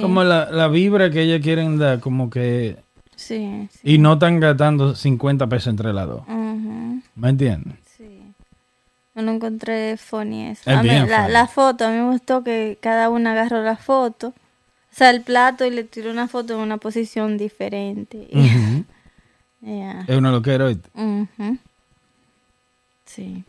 [0.00, 2.76] como la, la vibra que ellas quieren dar, como que,
[3.14, 3.80] sí, sí.
[3.94, 6.22] y no están gastando 50 pesos entre las dos.
[6.28, 7.74] ¿Me entiendes?
[7.96, 8.22] sí.
[9.14, 10.70] No lo encontré funny eso.
[10.70, 11.32] Es A mí- bien la, funny.
[11.32, 14.34] la foto, a mí me gustó que cada una agarró la foto, o
[14.94, 18.28] sea, el plato y le tiró una foto en una posición diferente.
[19.66, 20.88] Es una loquera, ¿oíste?
[20.94, 21.58] Ujú.
[23.04, 23.44] Sí.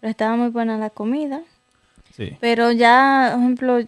[0.00, 1.42] Pero estaba muy buena la comida.
[2.16, 2.36] Sí.
[2.40, 3.78] Pero ya, por ejemplo,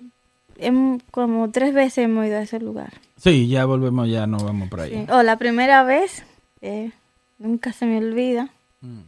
[0.58, 2.92] hem- como tres veces hemos ido a ese lugar.
[3.16, 4.90] Sí, ya volvemos, ya no vamos por ahí.
[4.90, 5.06] Sí.
[5.12, 6.24] Oh, la primera vez,
[6.62, 6.90] eh,
[7.38, 8.50] nunca se me olvida.
[8.80, 9.00] Mm.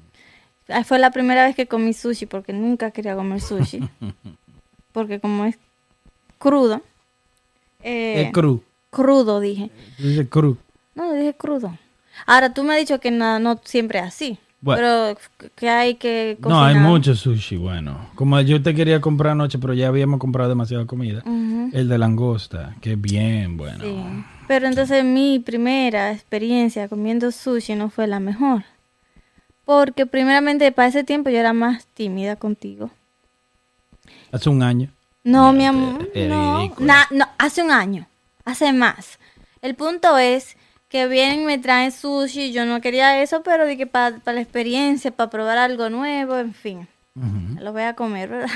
[0.69, 3.81] Ah, Fue la primera vez que comí sushi porque nunca quería comer sushi.
[4.93, 5.59] porque como es
[6.39, 6.81] crudo.
[7.83, 8.63] eh, Es cru.
[8.91, 9.71] crudo dije.
[9.99, 10.57] Dice cru.
[10.95, 11.77] No, dije crudo.
[12.27, 14.39] Ahora tú me has dicho que no siempre es así.
[14.61, 14.81] Bueno.
[14.81, 16.89] Pero que hay que No, hay cocinar.
[16.91, 18.11] mucho sushi, bueno.
[18.15, 21.23] Como yo te quería comprar anoche, pero ya habíamos comprado demasiada comida.
[21.73, 23.83] El de langosta, que es bien bueno.
[23.83, 24.25] Sí.
[24.47, 28.63] Pero entonces mi primera experiencia comiendo sushi no fue la mejor.
[29.65, 32.91] Porque primeramente para ese tiempo yo era más tímida contigo.
[34.31, 34.91] Hace un año.
[35.25, 36.09] No, mi amor.
[36.29, 36.73] No.
[36.79, 38.07] Na- no, hace un año.
[38.45, 39.19] Hace más.
[39.61, 40.57] El punto es
[40.93, 42.53] que vienen me traen sushi.
[42.53, 46.87] Yo no quería eso, pero dije para la experiencia, para probar algo nuevo, en fin.
[47.59, 48.51] Lo voy a comer, ¿verdad?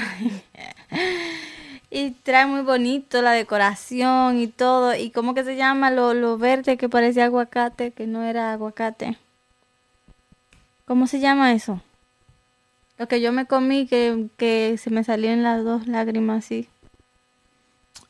[1.90, 4.94] y trae muy bonito la decoración y todo.
[4.94, 9.16] ¿Y cómo que se llama lo, lo verde que parecía aguacate, que no era aguacate?
[10.84, 11.80] ¿Cómo se llama eso?
[12.98, 16.68] Lo que yo me comí que, que se me salían las dos lágrimas así.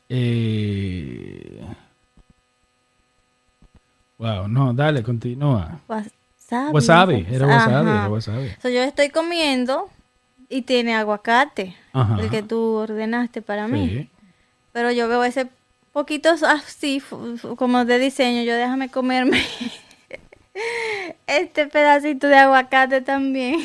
[0.09, 1.65] Eh...
[4.17, 5.79] Wow, no, dale, continúa.
[5.87, 6.73] Wasabi.
[6.73, 8.49] Wasabi, era wasabi, era wasabi.
[8.61, 9.89] So, yo estoy comiendo
[10.49, 12.17] y tiene aguacate, Ajá.
[12.21, 13.89] el que tú ordenaste para mí.
[13.89, 14.09] Sí.
[14.71, 15.47] Pero yo veo ese
[15.91, 17.01] poquito así,
[17.57, 18.43] como de diseño.
[18.43, 19.43] Yo déjame comerme
[21.27, 23.59] este pedacito de aguacate también.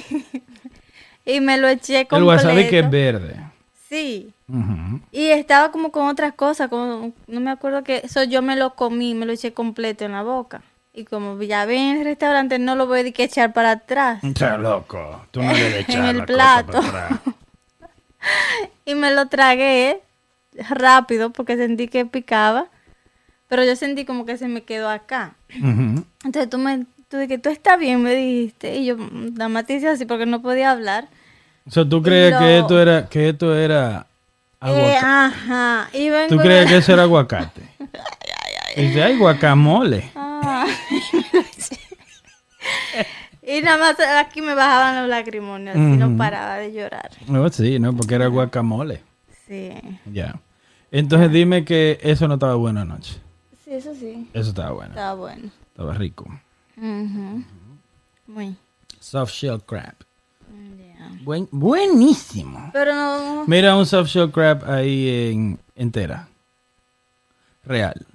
[1.24, 2.26] y me lo eché El completo.
[2.26, 3.36] wasabi que es verde.
[3.88, 4.32] Sí.
[5.11, 8.74] Y estaba como con otras cosas, como, no me acuerdo que eso yo me lo
[8.74, 10.62] comí, me lo eché completo en la boca.
[10.95, 14.22] Y como ya vi en el restaurante, no lo voy a que echar para atrás.
[14.22, 15.24] Está loco.
[15.30, 16.80] Tú no debes En echar el la cosa plato.
[16.82, 17.20] para atrás.
[18.84, 20.01] Y me lo tragué
[20.55, 22.66] rápido porque sentí que picaba.
[23.49, 25.34] Pero yo sentí como que se me quedó acá.
[25.49, 28.76] Entonces tú me tú que tú estás bien, me dijiste.
[28.76, 28.97] Y yo
[29.66, 31.09] te hice así porque no podía hablar.
[31.66, 34.07] O sea, ¿tú crees que esto era, que esto era
[34.64, 35.88] Eh, ajá.
[35.92, 37.62] Y ¿Tú y crees que eso era aguacate?
[38.76, 40.10] Dice, ay, guacamole.
[40.14, 40.66] Ah,
[43.42, 47.10] y nada más aquí me bajaban los lagrimones, así no paraba de llorar.
[47.26, 47.94] No, sí, ¿no?
[47.94, 49.02] Porque era guacamole.
[49.46, 49.72] Sí.
[50.06, 50.40] Ya.
[50.90, 53.20] Entonces dime que eso no estaba bueno anoche.
[53.64, 54.30] Sí, eso sí.
[54.32, 54.90] Eso estaba bueno.
[54.90, 55.50] Estaba bueno.
[55.68, 56.26] Estaba rico.
[58.26, 58.56] Muy.
[59.00, 59.94] Soft shell crab.
[61.24, 62.70] Buen- buenísimo.
[62.72, 63.44] Pero no.
[63.46, 66.28] Mira un soft shell crab ahí en entera.
[67.64, 68.06] Real.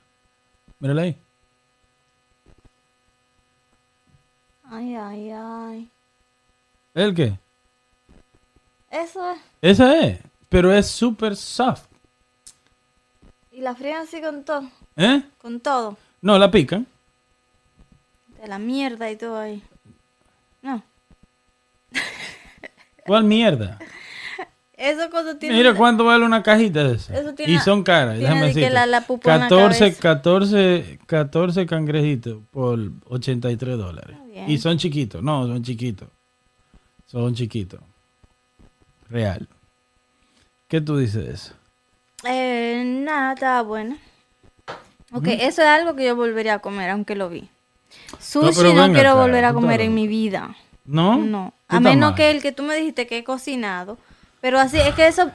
[0.79, 1.17] Míralo ahí.
[4.69, 5.89] Ay, ay, ay.
[6.93, 7.37] ¿El qué?
[8.89, 9.39] Eso es.
[9.61, 10.19] Esa es.
[10.49, 11.85] Pero es súper soft.
[13.51, 14.69] Y la frían así con todo.
[14.95, 15.23] ¿Eh?
[15.41, 15.97] Con todo.
[16.21, 16.85] No, la pican.
[18.39, 19.63] De la mierda y todo ahí.
[20.61, 20.83] No.
[23.07, 23.79] ¿Cuál mierda?
[24.73, 25.55] Eso cosa tiene.
[25.57, 27.17] Mira cuánto vale una cajita de esa.
[27.19, 28.19] Eso tiene- y son caras.
[28.19, 28.69] Déjame decirte.
[28.69, 29.99] la- la pupa en la 14, cabeza.
[30.01, 32.77] 14, 14 cangrejitos por
[33.09, 34.15] 83 dólares.
[34.31, 34.49] Bien.
[34.51, 35.23] Y son chiquitos.
[35.23, 36.07] No, son chiquitos.
[37.07, 37.79] Son chiquitos.
[39.09, 39.47] Real.
[40.67, 41.53] ¿Qué tú dices de eso?
[42.25, 43.97] Eh, nada, estaba bueno.
[45.13, 47.49] Ok, eso es algo que yo volvería a comer, aunque lo vi.
[48.19, 50.55] Sushi no, quiero volver a comer en mi vida.
[50.87, 51.17] ¿No?
[51.17, 51.53] No.
[51.67, 53.97] A menos que el que tú me dijiste que he cocinado.
[54.41, 55.29] Pero así, es que eso.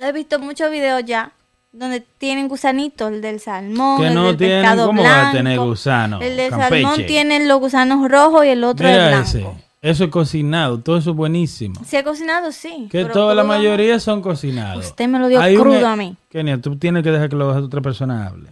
[0.00, 1.32] He visto muchos videos ya
[1.70, 5.20] donde tienen gusanitos, el del salmón, Que el no del tienen- pescado ¿cómo va a
[5.20, 5.36] blanco.
[5.36, 6.82] tener gusano, El del Campeche?
[6.82, 9.28] salmón tiene los gusanos rojos y el otro es Mira blanco.
[9.28, 9.46] ese.
[9.82, 10.78] Eso es cocinado.
[10.80, 11.78] Todo eso es buenísimo.
[11.84, 12.88] Si he cocinado, sí.
[12.90, 14.86] Que toda la mayoría son cocinados.
[14.86, 16.16] Usted me lo dio Hay crudo a mí.
[16.30, 18.50] Kenia, tú tienes que dejar que la otra persona hable.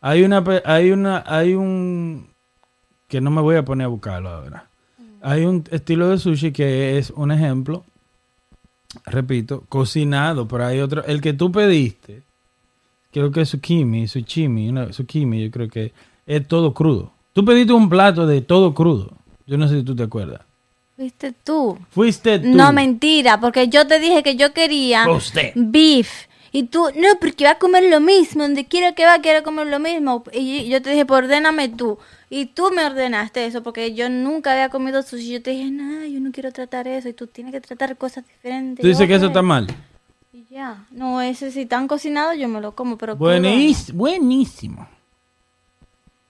[0.00, 2.28] Hay una, hay una, hay un,
[3.08, 4.66] que no me voy a poner a buscarlo ahora.
[5.24, 7.82] Hay un estilo de sushi que es un ejemplo,
[9.06, 12.22] repito, cocinado, pero hay otro, el que tú pediste,
[13.10, 14.06] creo que es zucchini,
[14.68, 15.92] una, zucchini, yo creo que
[16.26, 17.12] es todo crudo.
[17.32, 19.12] Tú pediste un plato de todo crudo.
[19.46, 20.42] Yo no sé si tú te acuerdas.
[20.94, 21.78] Fuiste tú.
[21.90, 22.48] Fuiste tú.
[22.48, 25.52] No, mentira, porque yo te dije que yo quería Usted.
[25.56, 26.26] beef.
[26.56, 29.66] Y tú, no, porque va a comer lo mismo, donde quiera que va, quiere comer
[29.66, 30.22] lo mismo.
[30.32, 31.98] Y yo te dije, pues ordéname tú.
[32.30, 35.32] Y tú me ordenaste eso, porque yo nunca había comido sushi.
[35.32, 37.08] Yo te dije, no, yo no quiero tratar eso.
[37.08, 38.80] Y tú tienes que tratar cosas diferentes.
[38.82, 39.66] Tú dices que eso está mal.
[40.32, 40.86] Y ya.
[40.92, 44.88] No, ese si tan cocinado yo me lo como, pero Buenis- buenísimo.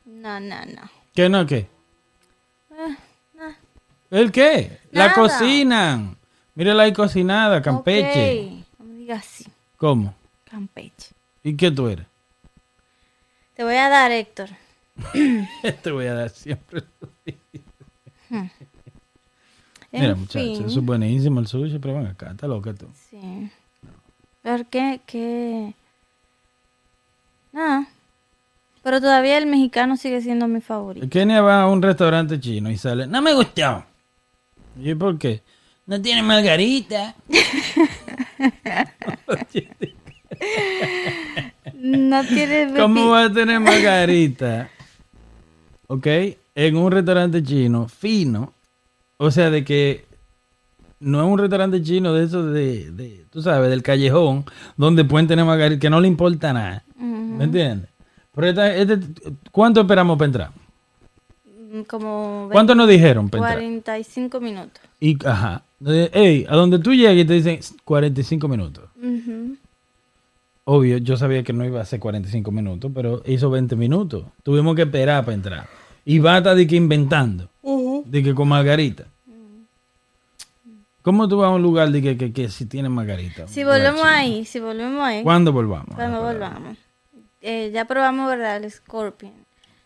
[0.06, 0.90] No, no, no.
[1.14, 1.68] ¿Qué no qué?
[2.70, 2.96] Eh,
[3.34, 3.52] nah.
[4.10, 4.78] ¿El qué?
[4.90, 5.14] La Nada.
[5.14, 6.16] cocinan.
[6.54, 8.40] Mírala ahí cocinada, Campeche.
[8.40, 9.44] Ok, No me digas así,
[9.84, 10.14] ¿Cómo?
[10.50, 11.10] Campeche.
[11.42, 12.06] ¿Y qué tú eres?
[13.52, 14.48] Te voy a dar, Héctor.
[15.82, 16.84] Te voy a dar siempre.
[18.30, 18.50] En
[19.92, 22.86] Mira, muchachos, eso es buenísimo el sushi, pero ven acá, está loca tú.
[23.10, 23.50] Sí.
[24.42, 25.02] ¿Por qué?
[25.04, 25.74] ¿Qué?
[27.52, 27.86] Nada.
[28.82, 31.06] Pero todavía el mexicano sigue siendo mi favorito.
[31.10, 33.84] Kenia va a un restaurante chino y sale, no me gustó.
[34.80, 35.42] ¿Y por qué?
[35.84, 37.14] No tiene margarita.
[41.74, 44.68] No tiene ¿Cómo va a tener margarita?
[45.86, 46.06] ¿Ok?
[46.54, 48.52] En un restaurante chino fino.
[49.16, 50.04] O sea, de que
[51.00, 54.44] no es un restaurante chino de esos de, de, tú sabes, del callejón,
[54.76, 56.84] donde pueden tener margarita, que no le importa nada.
[56.98, 57.90] ¿Me entiendes?
[58.34, 58.98] Pero esta- este-
[59.50, 60.50] ¿Cuánto esperamos para entrar?
[61.72, 63.56] Mm, Como ¿Cuánto nos dijeron para entrar?
[63.58, 64.80] 45 minutos.
[65.00, 65.62] Y, ajá.
[65.86, 68.84] Eh, Ey, a donde tú llegues te dicen 45 minutos.
[68.96, 69.56] Ujú.
[70.64, 74.24] Obvio, yo sabía que no iba a ser 45 minutos, pero hizo 20 minutos.
[74.42, 75.66] Tuvimos que esperar para entrar.
[76.04, 77.48] Y bata de que inventando.
[78.06, 79.04] De que con margarita.
[81.02, 83.46] ¿Cómo tú vas a un lugar de que, que, que si tiene margarita?
[83.46, 85.94] Si volvemos ahí, si volvemos ahí, ¿Cuándo volvamos?
[85.94, 86.78] cuando volvamos.
[87.42, 88.56] Eh, ya probamos, ¿verdad?
[88.56, 89.34] El Scorpion.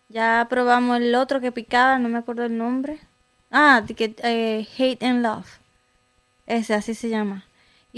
[0.09, 3.01] Ya probamos el otro que picaba, no me acuerdo el nombre.
[3.51, 5.59] Ah, de que, eh, Hate and Love.
[6.47, 7.45] Ese, así se llama.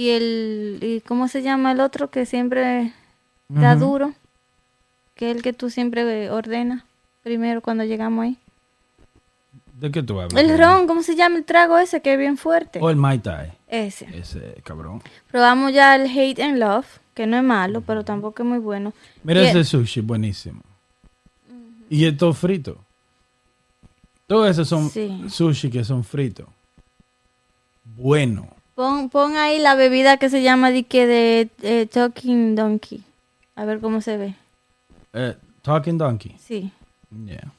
[0.00, 2.94] Y el, y ¿cómo se llama el otro que siempre
[3.50, 4.14] da duro?
[5.14, 6.84] Que es el que tú siempre ordenas
[7.22, 8.38] primero cuando llegamos ahí.
[9.74, 10.42] ¿De qué tú hablas?
[10.42, 12.78] El ron, ¿cómo se llama el trago ese que es bien fuerte?
[12.80, 13.52] O el Mai Tai.
[13.68, 14.06] Ese.
[14.16, 15.02] Ese cabrón.
[15.30, 18.94] Probamos ya el Hate and Love, que no es malo, pero tampoco es muy bueno.
[19.22, 20.62] Mira Y- ese sushi, buenísimo.
[21.90, 22.78] Y es todo frito.
[24.26, 25.24] Todos esos son Sí.
[25.28, 26.46] sushi que son fritos.
[27.84, 28.48] Bueno.
[28.80, 33.04] Pon, pon ahí la bebida que se llama de que de eh, Talking Donkey.
[33.54, 34.34] A ver cómo se ve.
[35.12, 36.34] Eh, Talking Donkey.
[36.38, 36.72] Sí.
[37.26, 37.52] Yeah.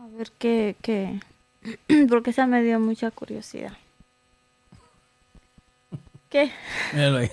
[0.00, 1.20] A ver qué, qué.
[2.08, 3.70] Porque esa me dio mucha curiosidad.
[6.28, 6.50] ¿Qué?
[6.92, 7.30] Míralo ahí.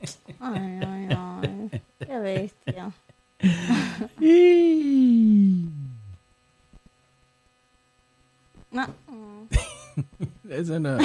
[0.40, 1.82] Ay, ay, ay.
[1.98, 2.90] Qué bestia.
[8.70, 8.88] No.
[10.48, 10.98] Eso no,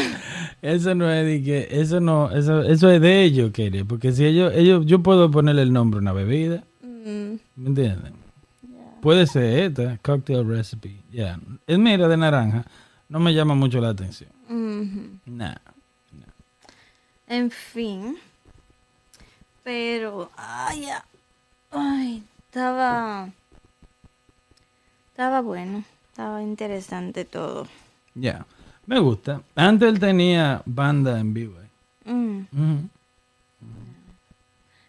[0.61, 4.25] eso no es de que, eso no, eso, eso es de ellos, Kelly, porque si
[4.25, 8.13] ellos, ellos, yo puedo ponerle el nombre a una bebida, Mm, ¿me entienden?
[9.01, 11.39] Puede ser esta, cocktail recipe, ya.
[11.65, 12.65] Es mira de naranja,
[13.07, 14.29] no me llama mucho la atención.
[14.49, 15.19] ujú.
[15.25, 15.55] Nah.
[17.27, 18.17] En fin.
[19.63, 21.05] Pero, ay, ya.
[21.71, 23.29] Ay, estaba.
[25.11, 25.83] Estaba bueno.
[26.11, 27.67] Estaba interesante todo.
[28.15, 28.45] Ya,
[28.89, 29.41] me gusta.
[29.55, 31.53] Antes él tenía banda en vivo.
[31.61, 32.11] eh.
[32.11, 32.89] Mm.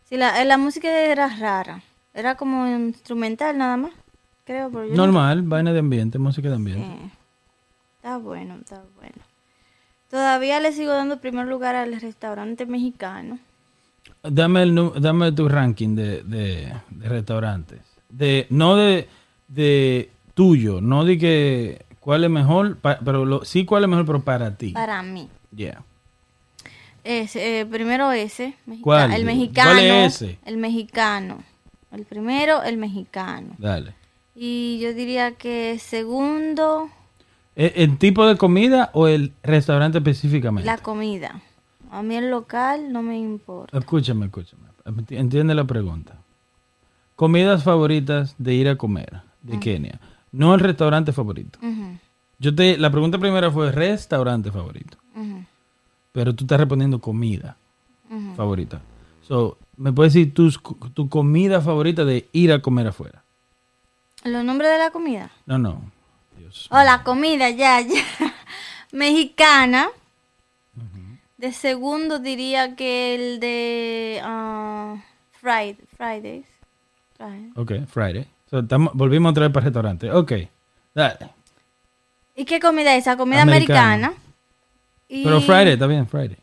[0.09, 1.83] Sí, la, eh, la música era rara.
[2.15, 3.93] Era como instrumental nada más.
[4.45, 6.85] Creo, pero yo no- Normal, vaina de ambiente, música de ambiente.
[6.87, 7.11] Sí.
[7.97, 9.15] Está bueno, está bueno.
[10.11, 13.39] Todavía le sigo dando primer lugar al restaurante mexicano.
[14.23, 17.81] Dame, el, dame tu ranking de, de, de restaurantes.
[18.09, 19.09] De, no de,
[19.47, 24.07] de tuyo, no de que cuál es mejor, pa- pero lo- sí cuál es mejor,
[24.07, 24.71] pero para ti.
[24.73, 25.29] Para mí.
[25.55, 25.83] Yeah.
[27.05, 28.55] Es, eh, primero ese.
[28.67, 29.13] mexica- ¿Cuál?
[29.13, 29.71] El mexicano.
[29.71, 30.39] ¿Cuál es ese?
[30.45, 31.39] El mexicano.
[31.93, 33.55] El primero, el mexicano.
[33.59, 33.95] Dale.
[34.35, 36.89] Y yo diría que segundo,
[37.57, 40.67] ¿E- ¿El, tipo de comida o el restaurante específicamente?
[40.67, 41.41] la comida.
[41.91, 43.77] A mí el local no me importa.
[43.77, 44.63] Escúchame, escúchame.
[44.85, 46.15] Enti- Entiende la pregunta.
[47.17, 50.01] Comidas favoritas de ir a comer de Kenia.
[50.33, 51.59] No el restaurante favorito.
[52.39, 54.97] Yo te, la pregunta primera fue restaurante favorito.
[56.13, 57.57] Pero tú estás respondiendo comida
[58.37, 58.81] favorita.
[59.27, 60.61] So, ¿me puedes decir tus,
[60.95, 63.23] tu comida favorita de ir a comer afuera?
[64.25, 65.31] ¿Los nombres de la comida?
[65.47, 65.83] No, no.
[66.37, 66.69] Dios.
[66.71, 68.03] Oh, la comida, ya, ya.
[68.93, 69.89] Mexicana.
[71.37, 74.97] De segundo diría que el de ah,
[75.33, 76.47] Friday, Fridays.
[77.17, 77.51] Friday.
[77.57, 78.29] Ok, Friday.
[78.95, 80.11] Volvimos otra vez para el restaurante.
[80.13, 80.33] Ok,
[80.95, 81.31] dale.
[82.37, 83.17] ¿Y qué comida es esa?
[83.17, 83.93] Comida Americana.
[84.09, 84.23] americana.
[85.09, 86.37] Y- Pero Friday, está bien, Friday.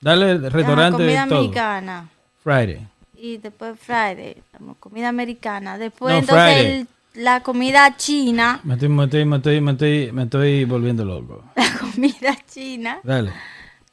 [0.00, 1.40] Dale el Ajá, restaurante comida todo.
[1.42, 2.08] mexicana.
[2.42, 2.86] Friday.
[3.14, 4.42] Y después Friday,
[4.80, 5.78] comida americana.
[5.78, 6.88] Después No, entonces el-
[7.22, 8.60] la comida china.
[8.64, 11.44] Me estoy, me estoy, me estoy, me estoy, me estoy volviendo loco.
[11.56, 12.98] La comida china.
[13.04, 13.32] Dale.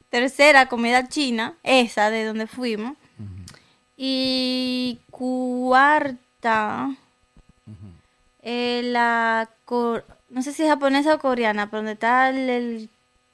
[0.10, 2.94] Tercera, comida china, esa de donde fuimos.
[3.98, 6.90] Y cuarta,
[8.42, 9.50] eh, la,
[10.30, 12.90] no sé si es japonesa o coreana, pero donde está el, el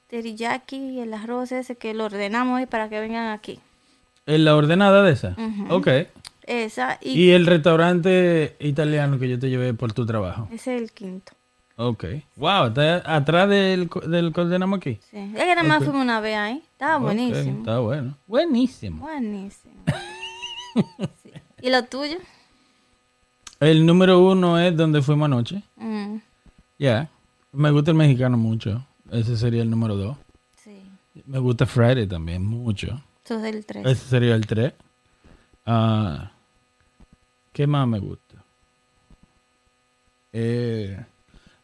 [0.08, 3.60] teriyaki, el arroz ese que lo ordenamos ahí para que vengan aquí.
[4.26, 5.36] ¿En la ordenada de esa?
[5.38, 5.74] Ujú.
[5.74, 5.88] Ok.
[6.46, 10.48] Esa y, ¿Y el restaurante italiano que yo te llevé por tu trabajo?
[10.52, 11.32] ese es el quinto.
[11.78, 12.04] Ok.
[12.36, 14.98] Wow, está atrás del, del que ordenamos aquí.
[15.10, 15.16] Sí.
[15.34, 15.84] Es que nada más Ok.
[15.84, 16.62] fuimos una vez ahí.
[16.72, 17.58] Estaba Ok, buenísimo.
[17.58, 18.16] Está bueno.
[18.26, 19.00] Buenísimo.
[19.02, 19.74] Buenísimo.
[21.22, 21.32] Sí.
[21.62, 22.18] ¿Y lo tuyo?
[23.60, 25.62] El número uno es donde fuimos anoche.
[25.76, 26.16] Mm,
[26.78, 27.08] Ya.
[27.52, 28.84] Me gusta el mexicano mucho.
[29.10, 30.16] Ese sería el número dos.
[30.56, 30.82] sí.
[31.26, 33.00] Me gusta Friday también mucho.
[33.24, 33.86] Eso es el tres.
[33.86, 34.74] Ese sería el tres.
[35.64, 36.30] Ah,
[37.52, 38.36] ¿Qué más me gusta?
[40.32, 40.98] Eh,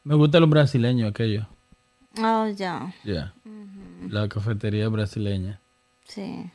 [0.05, 1.47] me gusta los brasileños aquellos.
[2.18, 2.93] Oh, ya.
[3.05, 3.34] Ya.
[4.09, 5.61] La cafetería brasileña.
[6.05, 6.51] Sí.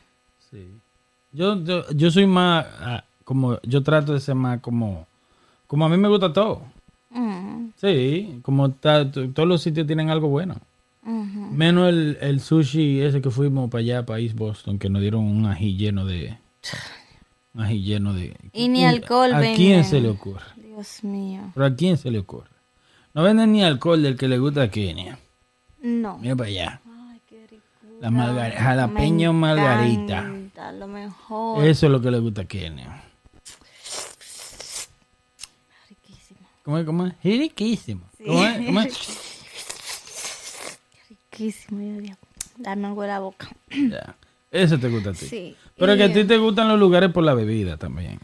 [0.50, 0.68] Sí.
[1.32, 5.06] Yo, yo, yo soy más, ah, como, yo trato de ser más como,
[5.68, 6.62] como a mí me gusta todo.
[7.10, 10.56] Mm, Sí, como todos los sitios tienen algo bueno.
[11.04, 15.24] Menos el, el sushi ese que fuimos para allá, para East Boston, que nos dieron
[15.24, 16.36] un ají lleno de...
[17.54, 18.36] Un ají lleno de...
[18.52, 19.56] Y ni alcohol ¿A venden.
[19.56, 20.42] quién se le ocurre?
[20.56, 21.50] Dios mío.
[21.54, 22.50] ¿Pero a quién se le ocurre?
[23.14, 25.18] No venden ni alcohol del que le gusta a Kenia.
[25.80, 26.18] No.
[26.18, 26.80] Mira para allá.
[27.10, 27.62] Ay, qué rico.
[28.00, 30.30] La margar- jalapeño margarita.
[30.78, 31.64] Lo mejor.
[31.64, 33.02] Eso es lo que le gusta a Kenia.
[35.88, 36.40] Riquísimo.
[36.68, 36.84] ¿Cómo es?
[36.84, 37.14] ¿Cómo es?
[37.24, 38.02] Riquísimo.
[38.26, 38.66] ¿Cómo es?
[38.66, 38.98] ¿Cómo es?
[41.08, 42.00] Riquísimo.
[42.02, 42.18] Dios
[42.66, 43.48] algo en la boca.
[43.70, 44.16] Ya.
[44.50, 45.24] Eso te gusta a ti.
[45.24, 45.56] Sí.
[45.78, 48.18] Pero Y- que a ti te gustan los lugares por la bebida también.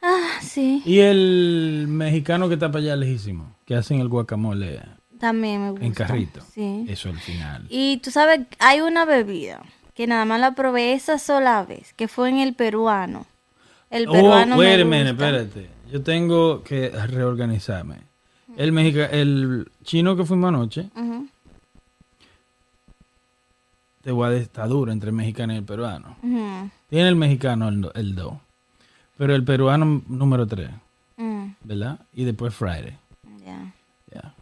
[0.00, 0.80] Ah, sí.
[0.86, 4.80] Y el mexicano que está para allá lejísimo, que hacen el guacamole
[5.18, 5.84] También me gusta.
[5.84, 6.40] en carrito.
[6.54, 6.84] Sí.
[6.88, 7.66] Eso al final.
[7.68, 9.60] Y tú sabes, hay una bebida
[9.94, 13.26] que nada más la probé esa sola vez, que fue en el peruano.
[13.90, 15.28] El peruano oh, me wait a minute, gusta.
[15.30, 15.81] espérate.
[15.92, 17.96] Yo tengo que reorganizarme.
[18.56, 20.88] El, mexica el chino que fuimos anoche,
[24.00, 26.16] te voy a decir, está duro entre el mexicano y el peruano.
[26.88, 28.16] Tiene el mexicano el 2, el
[29.18, 30.70] pero el peruano número 3,
[31.18, 32.00] mm, ¿verdad?
[32.14, 32.96] Y después Friday.
[33.44, 34.34] ya.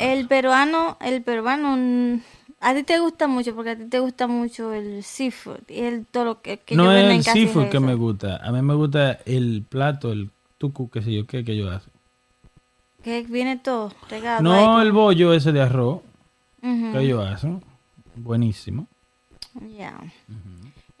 [0.00, 2.20] El peruano, el peruano, mm,
[2.60, 6.06] a ti te gusta mucho porque a ti te gusta mucho el seafood y el
[6.06, 8.36] todo lo que, que no yo es en el es seafood que me gusta.
[8.36, 10.30] A mí me gusta el plato, el
[10.68, 11.92] tucu, qué sé yo, qué que ellos hacen.
[13.02, 14.42] Que viene todo regado.
[14.42, 14.86] No ahí.
[14.86, 16.00] el bollo ese de arroz
[16.62, 17.62] que ellos hacen.
[18.16, 18.86] Buenísimo.
[19.76, 19.94] ya.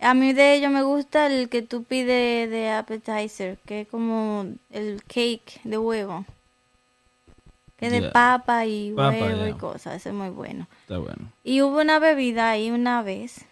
[0.00, 4.46] A mí de ellos me gusta el que tú pides de appetizer, que es como
[4.70, 6.26] el cake de huevo.
[7.76, 10.68] Que es de papa y Papa, huevo y cosas, ese es muy bueno.
[10.82, 11.32] Está bueno.
[11.42, 13.46] Y hubo una bebida ahí una vez.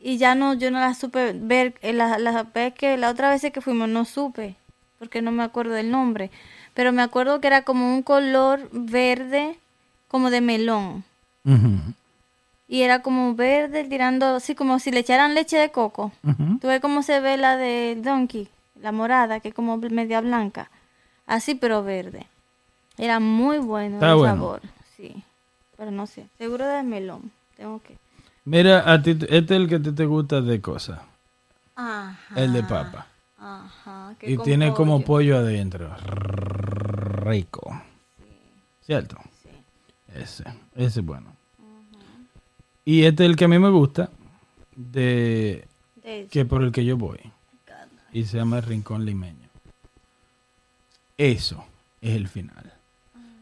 [0.00, 1.74] Y ya no, yo no la supe ver.
[1.82, 4.56] eh, La, la que la otra vez que fuimos no supe.
[5.00, 6.30] Porque no me acuerdo del nombre.
[6.74, 9.58] Pero me acuerdo que era como un color verde,
[10.08, 11.02] como de melón.
[12.68, 16.12] Y era como verde tirando, así como si le echaran leche de coco.
[16.22, 16.58] ujú.
[16.60, 18.48] Tú ves cómo se ve la de Donkey,
[18.80, 20.70] la morada, que es como media blanca.
[21.26, 22.26] Así, pero verde.
[22.98, 24.34] Era muy bueno Está el bueno.
[24.34, 24.60] sabor.
[24.98, 25.24] Sí.
[25.78, 26.26] Pero no sé.
[26.36, 27.32] Seguro de melón.
[27.56, 27.96] Tengo que.
[28.44, 31.00] Mira, a ti, este es el que te, te gusta de cosas.
[31.74, 32.18] Ajá.
[32.36, 33.06] El de papa.
[33.40, 34.14] Ajá.
[34.18, 35.38] que Y con tiene como pollo.
[35.38, 35.90] adentro.
[37.24, 37.80] Rico.
[38.84, 39.16] ¿Cierto?
[40.14, 40.44] Ese.
[40.74, 41.34] Ese es bueno.
[42.84, 44.10] Y este es el que a mí me gusta.
[44.76, 45.66] De
[46.02, 47.18] De- que por el que yo voy.
[48.12, 49.48] Y se llama el Rincón Limeño.
[51.18, 51.64] Eso
[52.00, 52.72] es el final.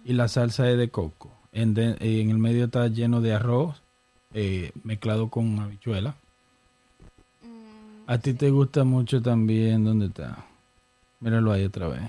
[0.04, 1.32] Y la salsa es de coco.
[1.52, 3.80] En, de- en el medio está lleno de arroz
[4.34, 6.14] eh, mezclado con habichuela.
[8.08, 9.84] A ti te gusta mucho también.
[9.84, 10.44] ¿Dónde está?
[11.20, 12.02] Míralo ahí otra vez.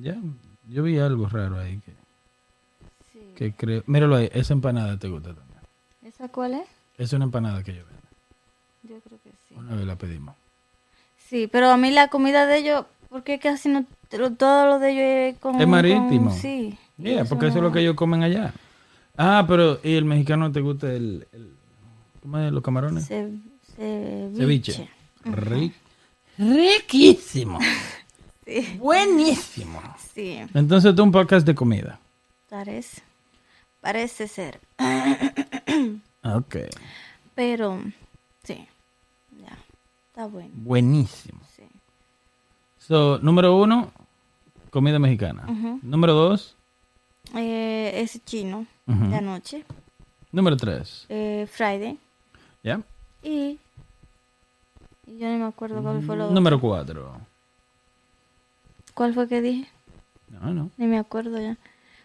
[0.00, 0.16] Ya,
[0.68, 1.92] yo vi algo raro ahí que,
[3.12, 3.18] Sí.
[3.36, 3.82] que creo.
[3.86, 5.60] Míralo ahí, esa empanada te gusta también.
[6.02, 6.68] ¿Esa cuál es?
[6.98, 8.02] Es una empanada que yo vendo.
[8.94, 9.54] Yo creo que sí.
[9.56, 10.34] Una vez la pedimos.
[11.28, 13.86] Sí, pero a mí la comida de ellos, porque casi no,
[14.36, 15.60] todo lo de ellos es con...
[15.60, 16.30] Es marítimo.
[16.30, 16.78] con- sí.
[16.98, 18.52] Yeah, porque eso es lo que ellos comen allá.
[19.16, 21.54] Ah, pero ¿y el mexicano te gusta el, el-
[22.20, 23.06] ¿cómo es los camarones?
[23.06, 23.30] Ce-
[24.36, 24.72] ceviche.
[24.72, 24.88] Ceviche.
[25.24, 25.72] Ri-
[26.38, 27.58] riquísimo.
[28.44, 28.76] Sí.
[28.76, 29.80] Buenísimo.
[30.12, 32.00] Sí, Entonces tú un podcast de comida.
[32.50, 33.00] parece.
[33.80, 34.60] Parece ser.
[36.24, 36.56] Ok.
[37.36, 37.80] Pero,
[38.42, 38.66] sí.
[39.40, 39.56] Ya.
[40.08, 40.50] Está bueno.
[40.54, 41.40] Buenísimo.
[41.56, 41.62] Sí.
[42.78, 43.92] So, número uno,
[44.70, 45.44] comida mexicana.
[45.82, 46.56] Número dos,
[47.36, 49.64] Eh, ese chino de anoche.
[50.32, 51.06] número tres.
[51.08, 51.96] Eh, Friday.
[52.64, 52.80] ¿Ya?
[53.22, 53.58] Y
[55.18, 57.12] yo no me acuerdo cuál fue lo Número cuatro.
[58.94, 59.68] ¿Cuál fue que dije?
[60.28, 60.70] No, no.
[60.76, 61.56] Ni me acuerdo ya.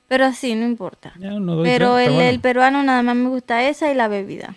[0.07, 1.13] Pero así, no importa.
[1.19, 1.31] Ya,
[1.63, 2.29] Pero el, bueno.
[2.29, 4.55] el peruano nada más me gusta esa y la bebida.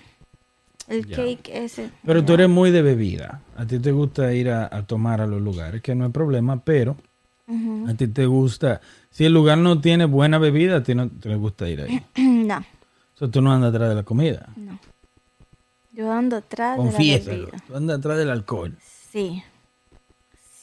[0.87, 1.17] El Ya.
[1.17, 1.91] cake ese.
[2.05, 3.43] Pero tú eres muy de bebida.
[3.57, 6.61] A ti te gusta ir a, a tomar a los lugares, que no hay problema,
[6.61, 6.97] pero
[7.89, 8.81] a ti te gusta.
[9.11, 12.03] Si el lugar no tiene buena bebida, a ti no te gusta ir ahí.
[12.17, 14.47] no, O sea, tú no andas atrás de la comida.
[14.57, 14.79] no.
[15.93, 17.37] Yo ando atrás de la Confiésalo.
[17.47, 17.59] bebida.
[17.67, 18.77] Tú andas atrás del alcohol.
[19.13, 19.43] Sí.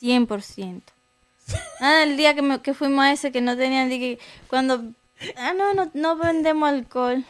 [0.02, 0.82] 100%.
[1.80, 4.84] Ah, el día que, me- que fuimos a ese que no tenían, dije, cuando...
[5.38, 7.24] Ah, no, no, no vendemos alcohol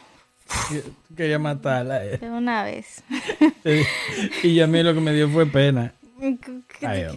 [1.16, 2.04] Quería matarla.
[2.04, 2.18] eh.
[2.18, 3.02] de una vez.
[4.42, 5.92] y a mí lo que me dio fue pena.
[6.20, 6.38] Ay,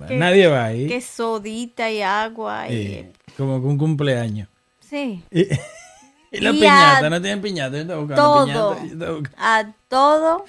[0.07, 0.87] que- Nadie va ahí.
[0.87, 2.69] Que sodita y agua.
[2.69, 4.47] Y, Eh, como que un cumpleaños.
[4.79, 5.23] sí.
[5.31, 5.41] Y,
[6.31, 7.77] y la piñata, no tienen piñata.
[7.81, 8.75] Yo todo.
[8.77, 10.45] piñata, yo A todo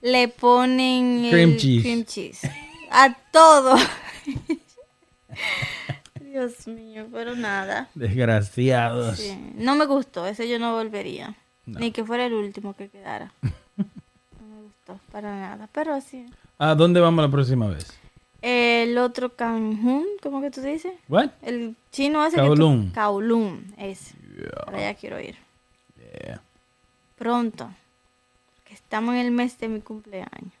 [0.00, 1.82] le ponen el Cream cheese.
[1.82, 2.50] cream cheese.
[2.90, 3.76] A todo.
[6.20, 7.88] Dios mío, pero nada.
[7.94, 9.18] Desgraciados.
[9.18, 9.36] Sí.
[9.56, 11.34] No me gustó, ese yo no volvería.
[11.66, 11.78] No.
[11.80, 13.32] Ni que fuera el último que quedara.
[14.40, 16.26] No me gustó para nada, pero sí.
[16.58, 17.86] ¿A dónde vamos la próxima vez?
[18.42, 20.92] El otro Cancún, ¿cómo que tú dices?
[21.08, 21.30] What?
[21.42, 22.88] El chino Kowloon.
[22.88, 23.00] que tú...
[23.00, 24.14] Kowloon, ese.
[24.64, 25.36] Para allá quiero ir.
[26.24, 26.40] Yeah.
[27.16, 27.70] Pronto.
[28.90, 30.52] Estamos en el mes de mi cumpleaños.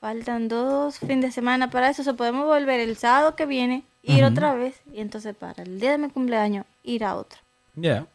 [0.00, 2.02] Faltan dos fines de semana para eso.
[2.02, 4.80] O sea, podemos volver el sábado que viene, ir otra vez.
[4.92, 7.38] Y entonces para el día de mi cumpleaños, ir a otro.
[7.76, 8.08] Yeah.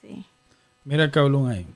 [0.00, 0.26] Sí.
[0.84, 1.66] Mira el Kowloon ahí.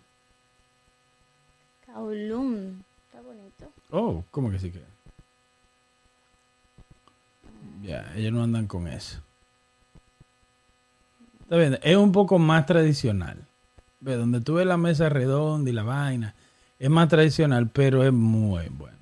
[1.87, 2.85] Kowloon.
[3.07, 3.73] Está bonito.
[3.93, 4.83] Oh, ¿cómo que sí que?
[7.85, 9.21] Ya, ellos no andan con eso.
[11.43, 13.47] Está bien, es un poco más tradicional.
[14.05, 16.35] Ve, donde tú ves la mesa redonda y la vaina,
[16.79, 18.99] es más tradicional, pero es muy bueno.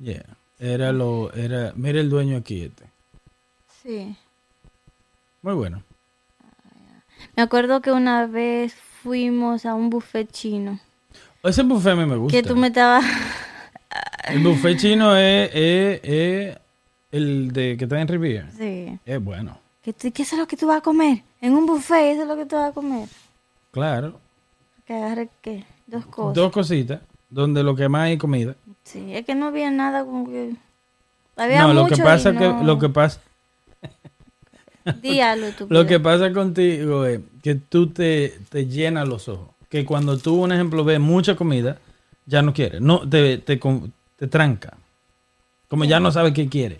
[0.00, 0.24] Yeah.
[0.58, 2.84] Era lo, era, mira el dueño aquí este.
[3.82, 4.16] Sí.
[5.42, 5.84] Muy bueno.
[7.36, 10.80] Me acuerdo que una vez fuimos a un buffet chino.
[11.44, 12.36] Ese buffet a mí me gusta.
[12.36, 13.04] Que tú me estabas...
[14.24, 16.58] El buffet chino es, es, es,
[17.12, 18.50] El de que está en Riviera.
[18.50, 18.98] Sí.
[19.06, 19.56] Es bueno.
[19.82, 21.22] ¿Qué, ¿Qué es lo que tú vas a comer?
[21.44, 23.06] En un buffet, eso es lo que tú vas a comer.
[23.70, 24.18] Claro.
[24.86, 25.64] Que agarre, ¿qué?
[25.86, 26.34] Dos cosas.
[26.34, 27.00] Dos cositas.
[27.28, 28.54] Donde lo que más hay comida.
[28.84, 30.54] Sí, es que no había nada como que...
[31.36, 33.20] Había no, lo que pasa no- que lo que pasa
[35.02, 35.66] Di algo, tú.
[35.68, 39.48] lo que pasa contigo es que tú te, te llenas los ojos.
[39.68, 41.78] Que cuando tú, un ejemplo, ves mucha comida,
[42.24, 42.80] ya no quieres.
[42.80, 43.60] No, te, te,
[44.16, 44.78] te tranca.
[45.68, 46.78] Como ya no sabes qué quieres.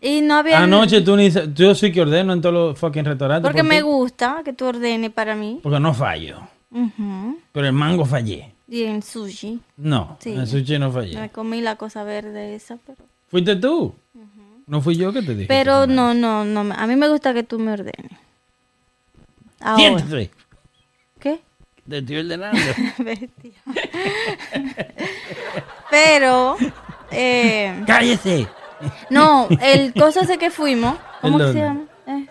[0.00, 0.62] Y no había...
[0.62, 3.42] Anoche tú ni yo soy que ordeno en todos los fucking restaurantes.
[3.48, 5.60] Porque ¿por me gusta que tú ordenes para mí.
[5.62, 6.40] Porque no fallo.
[7.52, 8.52] Pero el mango fallé.
[8.68, 9.60] Y en sushi.
[9.76, 10.32] No, Sí.
[10.32, 11.18] en sushi no fallé.
[11.18, 12.98] Me comí la cosa verde esa, pero...
[13.28, 13.94] Fuiste tú.
[14.66, 15.46] No fui yo que te dije.
[15.46, 16.74] Pero no, no, no.
[16.74, 18.10] A mí me gusta que tú me ordenes.
[19.60, 19.76] Ahora.
[19.78, 20.30] Siéntate.
[21.20, 21.40] ¿Qué?
[21.88, 22.58] Te estoy ordenando.
[22.98, 23.52] Bestia.
[25.90, 26.56] Pero...
[27.10, 28.48] Eh, ¡Cállese!
[29.10, 30.96] No, el cosa ese que fuimos...
[31.20, 31.84] ¿Cómo ¿El que se llama?
[32.06, 32.26] Eh,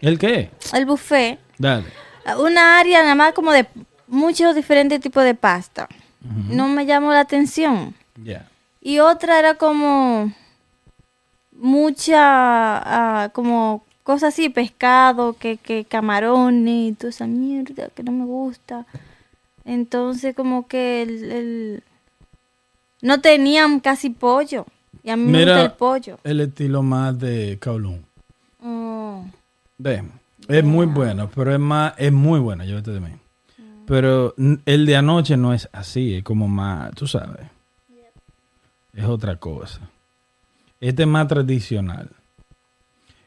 [0.00, 0.50] ¿El qué?
[0.72, 1.38] el buffet.
[1.58, 1.86] Dale.
[2.38, 3.66] Una área nada más como de
[4.06, 5.88] muchos diferentes tipos de pasta.
[6.48, 7.94] No me llamó la atención.
[8.22, 8.48] Ya.
[8.80, 10.32] Y otra era como
[11.52, 12.18] mucha,
[13.24, 18.24] ah, como cosas así, pescado, que, que camarones y toda esa mierda que no me
[18.24, 18.86] gusta.
[19.64, 21.84] Entonces como que el, el-
[23.02, 24.66] no tenían casi pollo.
[25.04, 26.18] Y a mí me gusta el pollo.
[26.24, 28.04] el estilo más de Kowloon.
[28.62, 29.24] Oh,
[29.78, 30.02] Ve,
[30.48, 33.10] es muy bueno, pero es más, es muy bueno, llévate de mí.
[33.86, 37.46] Pero n- el de anoche no es así, es como más, tú sabes.
[38.94, 39.80] Es otra cosa.
[40.80, 42.08] Este es más tradicional.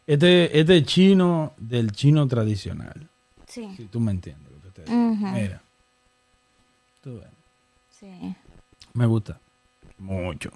[0.08, 3.08] Este, este es chino del chino tradicional.
[3.48, 4.98] sí, Si tú me entiendes lo que te digo.
[5.32, 5.62] Mira.
[7.04, 7.28] Tú ves,
[8.00, 8.36] sí.
[8.94, 9.40] Me gusta.
[10.00, 10.50] Mucho.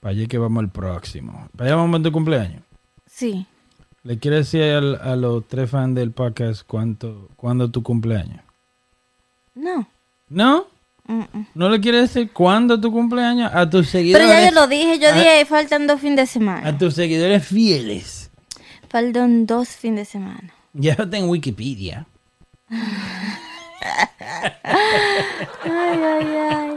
[0.00, 1.48] Para allá que vamos al próximo.
[1.56, 2.62] Para allá vamos a tu cumpleaños.
[3.06, 3.46] Sí.
[4.02, 8.40] ¿Le quieres decir al- a los tres fans del podcast cuánto, cuándo es tu cumpleaños?
[9.54, 9.86] No.
[10.28, 10.64] ¿No?
[11.06, 11.46] Mm, mm.
[11.54, 13.50] ¿No le quieres decir cuándo tu cumpleaños?
[13.52, 14.28] A tus Pero seguidores.
[14.28, 16.66] ya yo lo dije, yo a- dije, faltan dos fines de semana.
[16.68, 18.30] A tus seguidores fieles.
[18.88, 20.52] Faltan dos fines de semana.
[20.72, 22.06] Ya está en Wikipedia.
[25.64, 26.76] Ay, ay, ay.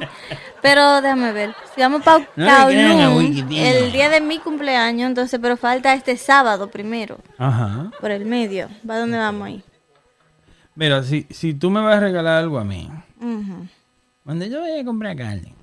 [0.61, 1.53] Pero déjame ver.
[1.75, 7.17] Si vamos para No el día de mi cumpleaños, entonces, pero falta este sábado primero,
[7.37, 7.91] Ajá.
[7.99, 8.69] por el medio.
[8.89, 9.63] ¿Va dónde vamos ahí?
[10.75, 13.67] Mira, si, si tú me vas a regalar algo a mí, Ujú.
[14.23, 15.53] cuando yo vaya a comprar carne,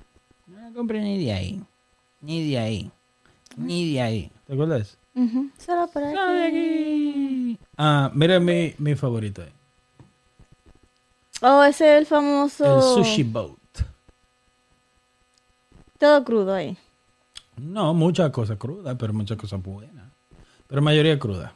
[0.47, 1.61] no la compre ni de ahí,
[2.21, 2.91] ni de ahí,
[3.57, 4.31] ni de ahí.
[4.47, 4.97] ¿Te acuerdas?
[5.15, 5.49] Ujú.
[5.57, 6.15] Solo por aquí.
[6.15, 7.59] No, de aquí.
[7.77, 9.41] Ah, mira mi, mi favorito.
[9.41, 9.51] eh.
[11.41, 12.75] Oh, ese es el famoso.
[12.75, 13.57] El sushi boat.
[15.97, 16.77] Todo crudo ahí.
[17.57, 20.05] No, muchas cosas crudas, pero muchas cosas buenas.
[20.67, 21.53] Pero mayoría cruda.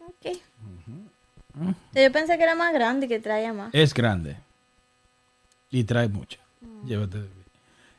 [0.00, 0.38] Ok.
[1.94, 3.70] Yo pensé que era más grande y que traía más.
[3.72, 4.36] Es grande.
[5.70, 6.38] Y trae mucho.
[6.84, 7.42] Llévate de mí.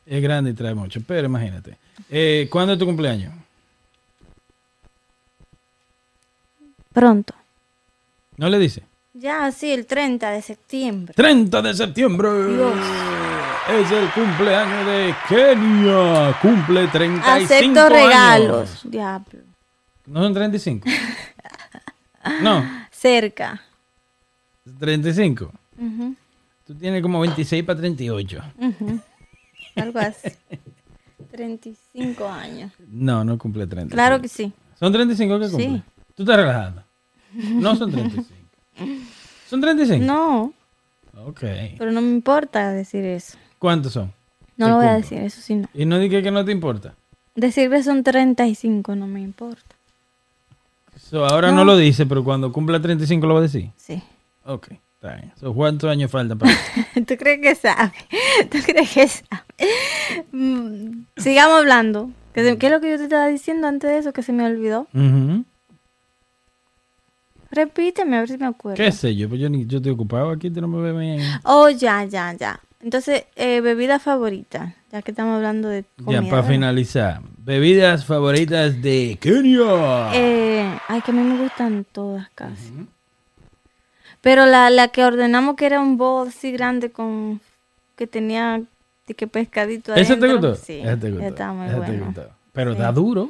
[0.05, 1.01] Es grande y trae mucho.
[1.05, 1.77] Pero imagínate.
[2.09, 3.33] Eh, ¿Cuándo es tu cumpleaños?
[6.93, 7.33] Pronto.
[8.37, 8.83] ¿No le dice?
[9.17, 11.13] Ya, sí, el 30 de septiembre.
[11.15, 12.27] 30 de septiembre.
[13.69, 16.37] Es el cumpleaños de Kenia.
[16.41, 17.89] Cumple 35 Acepto años.
[17.91, 18.81] regalos.
[18.83, 19.39] Diablo.
[20.05, 20.89] ¿No son 35?
[22.41, 23.61] no, Cerca.
[24.79, 25.49] 35.
[25.79, 26.15] Ujú,
[26.67, 28.41] Tú tienes como 26 para 38.
[28.57, 28.99] ujú.
[29.77, 30.29] Algo así.
[31.31, 32.71] 35 años.
[32.89, 33.93] No, no cumple 30.
[33.93, 34.51] Claro que sí.
[34.77, 35.65] ¿Son 35 que cumple?
[35.67, 35.83] Sí.
[36.15, 36.83] ¿Tú estás relajando?
[37.33, 38.34] No son 35.
[39.49, 40.03] ¿Son 35?
[40.05, 40.53] No,
[41.27, 41.41] Ok.
[41.77, 43.37] pero no me importa decir eso.
[43.59, 44.11] ¿Cuántos son?
[44.57, 45.67] No lo voy a decir, eso sí no.
[45.73, 46.93] Y no dije que no te importa.
[47.35, 49.75] Decir que son 35 no me importa.
[50.97, 51.65] So, ahora no.
[51.65, 53.69] lo dice, pero cuando cumpla 35 lo va a decir.
[53.75, 54.01] Sí.
[54.45, 55.31] Ok, está bien.
[55.39, 56.53] So, ¿Cuántos años faltan para
[56.93, 57.91] ¿Tú crees que sabe?
[58.49, 59.43] ¿Tú crees que sabe?
[60.31, 62.09] Mm, Sigamos hablando.
[62.33, 64.87] ¿Qué, es lo que yo te estaba diciendo antes de eso que se me olvidó?
[64.93, 65.43] Ujú.
[67.55, 68.75] Repíteme a ver si me acuerdo.
[68.75, 69.29] ¿Qué sé yo?
[69.29, 71.21] Pues yo, ni, yo estoy ocupado aquí, tú no me ves bien.
[71.45, 72.59] Oh, ya, ya, ya.
[72.81, 76.21] Entonces, eh, bebida favorita, ya que estamos hablando de comida.
[76.21, 76.49] Ya, para ¿verdad?
[76.49, 77.21] finalizar.
[77.37, 80.11] Bebidas favoritas de Kenia.
[80.13, 82.73] Eh, ay, que a mí me gustan todas casi.
[84.21, 87.39] Pero la, la que ordenamos que era un bowl así grande con
[87.95, 88.61] que tenía
[89.07, 90.55] de que pescadito ¿Ese te gustó?
[90.55, 91.25] Sí, Ese te gustó.
[91.27, 92.05] está muy Ese te bueno.
[92.05, 92.29] gustó.
[92.51, 92.79] Pero Sí.
[92.79, 93.29] da duro.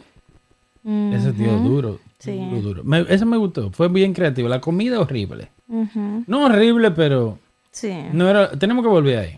[0.85, 1.99] Ese tío duro.
[2.19, 2.37] Sí.
[2.37, 2.83] Duro, duro.
[2.83, 3.71] Me- ese me gustó.
[3.71, 4.47] Fue bien creativo.
[4.47, 5.49] La comida horrible.
[6.27, 7.39] No horrible, pero
[7.71, 8.51] Sí, no era.
[8.51, 9.37] Tenemos que volver ahí.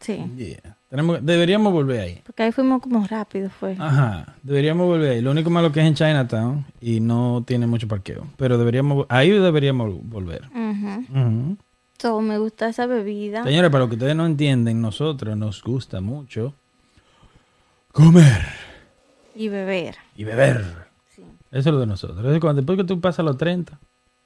[0.00, 0.24] sí.
[0.36, 0.76] Yeah.
[0.90, 2.20] Tenemos, deberíamos volver ahí.
[2.24, 3.76] Porque ahí fuimos como rápido, fue.
[3.78, 5.20] Ajá, deberíamos volver ahí.
[5.20, 8.26] Lo único malo que es en Chinatown y no tiene mucho parqueo.
[8.38, 10.44] Pero deberíamos, ahí deberíamos volver.
[10.54, 11.56] Ujú.
[11.98, 13.44] So, me gusta esa bebida.
[13.44, 16.54] Señores, para lo que ustedes no entienden, nosotros nos gusta mucho
[17.92, 18.46] comer
[19.38, 19.96] Y beber.
[20.16, 20.64] y beber.
[21.14, 21.22] Sí.
[21.50, 22.24] Eso es lo de nosotros.
[22.34, 23.78] Es cuando, después que tú pasas los 30,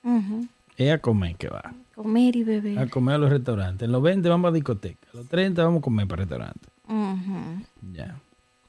[0.04, 0.46] Ujú.
[0.76, 1.74] es a comer que va.
[1.94, 2.78] Comer y beber.
[2.78, 3.84] A comer a los restaurantes.
[3.86, 5.06] En los 20 vamos a discoteca.
[5.12, 6.68] A los 30 vamos a comer para restaurantes.
[6.88, 7.62] Ujú.
[7.92, 8.16] Ya.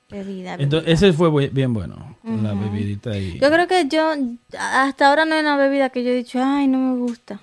[0.10, 2.18] Bebida, Entonces, ese fue bien bueno.
[2.22, 3.40] Con la bebidita ahí.
[3.40, 4.14] Yo creo que yo,
[4.60, 7.40] hasta ahora no hay una bebida que yo he dicho, ay, no me gusta.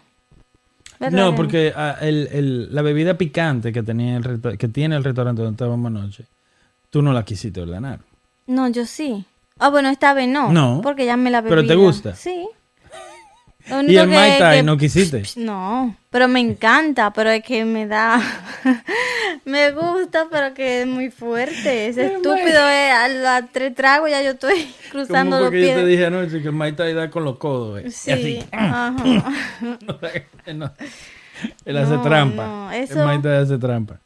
[1.00, 4.94] ¿Verdad No, que porque ah, el, el- la bebida picante que tenía el que tiene
[4.96, 6.26] el restaurante donde estábamos anoche,
[6.90, 8.00] tú no la quisiste ordenar.
[8.50, 9.24] No, yo sí.
[9.58, 10.50] Ah, bueno, esta vez no.
[10.52, 10.80] No.
[10.82, 11.50] Porque ya me la bebí.
[11.50, 12.14] ¿Pero te gusta?
[12.16, 12.46] Sí.
[13.86, 15.22] Y el Mai Tai que- no quisiste.
[15.36, 18.20] No, pero me encanta, pero es que me da...
[19.44, 21.86] me gusta, pero que es muy fuerte.
[21.88, 22.90] Es estúpido, eh.
[22.90, 23.08] A
[23.40, 25.86] los tres tragos ya yo estoy cruzando Como los porque yo te pies.
[25.88, 27.80] dije anoche que el Mai Tai da con los codos.
[27.80, 27.84] eh.
[27.86, 28.44] Y Sí, así.
[28.50, 28.90] ajá.
[30.54, 30.72] No,
[31.64, 32.46] Él hace No, trampa.
[32.46, 34.00] no, El eso- Mai Tai hace trampa.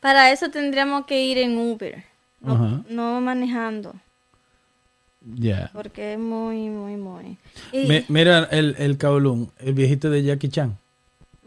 [0.00, 2.04] Para eso tendríamos que ir en Uber,
[2.40, 3.94] no, manejando,
[5.34, 5.70] Ya.
[5.72, 7.36] porque es muy, muy, muy...
[7.72, 10.76] Y- Mira el, el Kowloon, el viejito de Jackie Chan.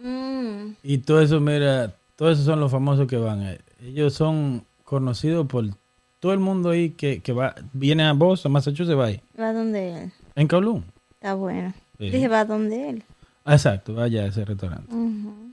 [0.02, 3.42] Mm, Y todo eso, mira, todos esos son los famosos que van.
[3.44, 3.60] eh.
[3.84, 5.66] Ellos son conocidos por
[6.20, 9.22] todo el mundo ahí que, que va, viene a Boston, Massachusetts, va ahí.
[9.40, 10.84] va donde él, En Kowloon.
[11.14, 11.74] está bueno.
[11.98, 12.10] Sí.
[12.10, 13.04] Dije, va donde él.
[13.46, 14.94] Exacto, vaya a ese restaurante.
[14.94, 15.52] Ujú.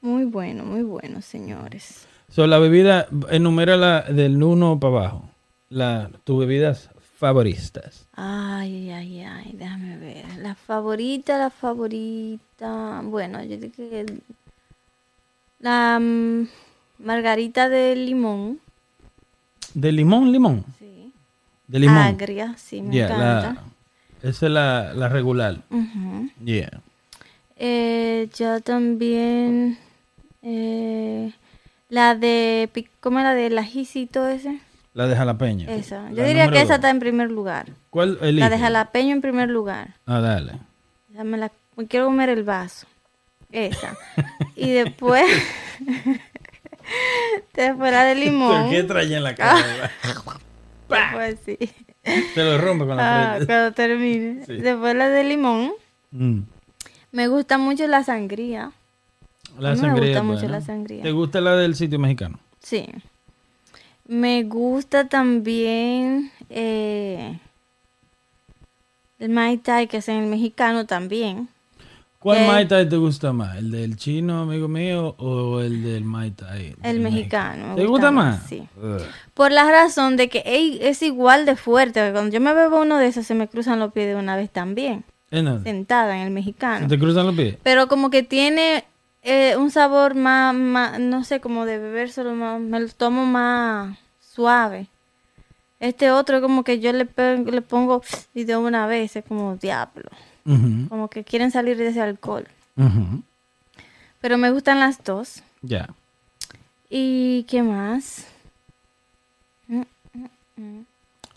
[0.00, 2.06] Muy bueno, muy bueno, señores.
[2.30, 5.28] So, la bebida, enumera la del 1 para abajo.
[5.68, 8.06] La, tus bebidas favoritas.
[8.14, 10.24] Ay, ay, ay, déjame ver.
[10.38, 13.00] La favorita, la favorita.
[13.04, 14.06] Bueno, yo digo que
[15.58, 16.48] la mm,
[17.00, 18.60] margarita de limón.
[19.74, 20.64] ¿De limón, limón?
[20.78, 21.12] Sí.
[21.68, 21.98] De limón.
[21.98, 23.62] Agria, sí, me Yeah, encanta.
[24.22, 25.58] la, esa es la, la regular.
[25.70, 26.30] Ujú.
[26.44, 26.80] Yeah.
[27.56, 29.78] Eh, yo también.
[30.42, 31.32] eh,
[31.90, 32.70] la de.
[33.00, 33.34] ¿Cómo era?
[33.34, 34.58] De ajicito ese.
[34.94, 35.68] La de jalapeño.
[35.68, 36.08] Esa.
[36.10, 37.66] Yo La diría que esa está en primer lugar.
[37.90, 39.94] ¿Cuál La de jalapeño en primer lugar.
[40.06, 40.54] Ah, dale.
[41.10, 41.52] Ya me la-
[41.88, 42.86] quiero comer el vaso.
[43.52, 43.94] Esa.
[44.56, 45.24] y después.
[47.54, 48.70] después la de limón.
[48.70, 49.90] ¿Qué trae en la cara?
[50.88, 51.56] Después sí.
[52.34, 53.46] Te lo rompe con la Ah, frente.
[53.46, 54.44] cuando termine.
[54.46, 54.54] Sí.
[54.56, 55.70] Después la de limón.
[56.10, 56.40] Mm.
[57.12, 58.72] Me gusta mucho la sangría.
[59.58, 60.08] La A mí me sangría.
[60.10, 60.58] gusta mucho buena.
[60.58, 61.02] la sangría.
[61.02, 62.38] ¿Te gusta la del sitio mexicano?
[62.62, 62.86] Sí.
[64.06, 67.38] Me gusta también eh,
[69.18, 71.48] el Mai Tai que es en el mexicano también.
[72.18, 73.56] ¿Cuál Eh, Mai Tai te gusta más?
[73.56, 76.74] ¿El del chino, amigo mío, o el del Mai Tai?
[76.82, 78.40] El mexicano, me ¿Te gusta gusta más?
[78.40, 78.62] más, sí.
[78.76, 79.00] Ugh.
[79.32, 82.10] Por la razón de que ey, es igual de fuerte.
[82.12, 84.50] Cuando yo me bebo uno de esos se me cruzan los pies de una vez
[84.50, 85.04] también.
[85.30, 85.62] ¿En?
[85.62, 86.88] Sentada en el ¿Se mexicano.
[86.88, 87.56] te cruzan los pies?
[87.62, 88.84] Pero como que tiene
[89.22, 93.98] eh, un sabor más, más, no sé, como de bebérselo más, me lo tomo más
[94.20, 94.86] suave.
[95.78, 98.02] Este otro como que yo le, le pongo
[98.34, 100.10] y de una vez es como diablo.
[100.88, 102.46] Como que quieren salir de ese alcohol.
[104.20, 105.42] Pero me gustan las dos.
[105.62, 105.88] Ya.
[106.88, 108.26] ¿Y qué más?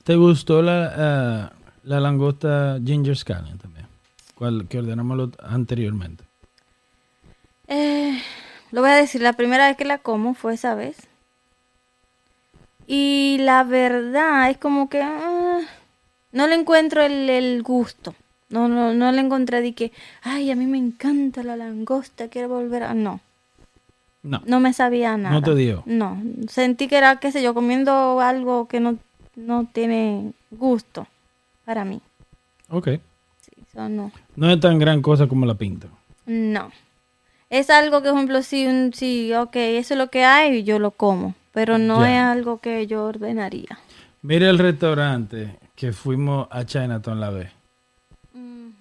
[0.04, 1.52] ¿Te gustó la, ah,
[1.84, 3.88] la langosta Ginger Scallion también?
[4.36, 6.26] ¿Cuál, que ordenamos anteriormente.
[7.68, 8.20] Eh,
[8.72, 10.98] lo voy a decir, la primera vez que la como fue esa vez.
[12.88, 15.60] Y la verdad es como que ah,
[16.32, 18.14] no le encuentro el, el gusto.
[18.50, 19.92] No, no, no le encontré de que,
[20.22, 22.94] ay, a mí me encanta la langosta, quiero volver a...
[22.94, 23.20] No,
[24.22, 24.44] No.
[24.46, 25.42] no me sabía nada.
[25.42, 25.82] te dio.
[25.88, 28.98] No, sentí que era, qué sé yo, comiendo algo que no,
[29.36, 31.08] no tiene gusto
[31.66, 32.00] para mí.
[32.70, 32.90] Ok.
[33.42, 34.12] Sí, eso no.
[34.36, 35.88] No es tan gran cosa como la pinta.
[36.28, 36.72] No.
[37.56, 40.80] Es algo que, por ejemplo, si, un, si, ok, eso es lo que hay, yo
[40.80, 41.36] lo como.
[41.54, 42.12] Pero no Ya.
[42.16, 43.78] es algo que yo ordenaría.
[44.24, 47.52] Mira el restaurante que fuimos a Chinatown la vez.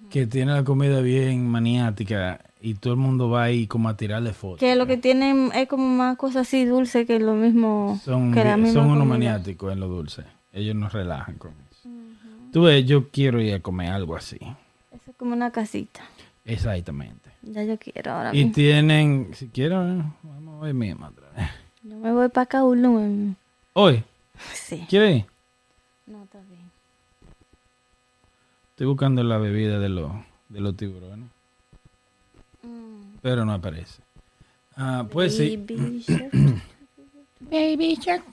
[0.09, 4.31] Que tiene la comida bien maniática y todo el mundo va ahí como a tirarle
[4.33, 4.59] fotos.
[4.59, 7.99] Que lo que tienen es como más cosas así dulces que lo mismo.
[8.03, 10.23] Son, que la bien- misma son unos maniáticos en lo dulce.
[10.51, 11.89] Ellos nos relajan con eso.
[12.51, 14.37] Tú ves, yo quiero ir a comer algo así.
[14.91, 16.01] Eso es como una casita.
[16.45, 17.22] Exactamente.
[17.43, 18.53] Ya yo quiero ahora Y mismo.
[18.53, 21.49] tienen, si quiero, eh, vamos hoy mismo otra vez.
[21.83, 23.35] Yo me voy para Kowloon.
[23.73, 24.03] Hoy,
[24.53, 24.85] Sí.
[24.89, 25.25] ¿quieres ir?
[26.07, 26.71] No, está bien.
[28.71, 30.11] Estoy buscando la bebida de los,
[30.49, 31.29] de los tiburones.
[32.63, 33.17] Mm.
[33.21, 34.01] Pero no aparece.
[34.75, 35.57] Ah, pues sí.
[35.57, 36.31] Baby shark.
[37.41, 38.23] Baby Shark.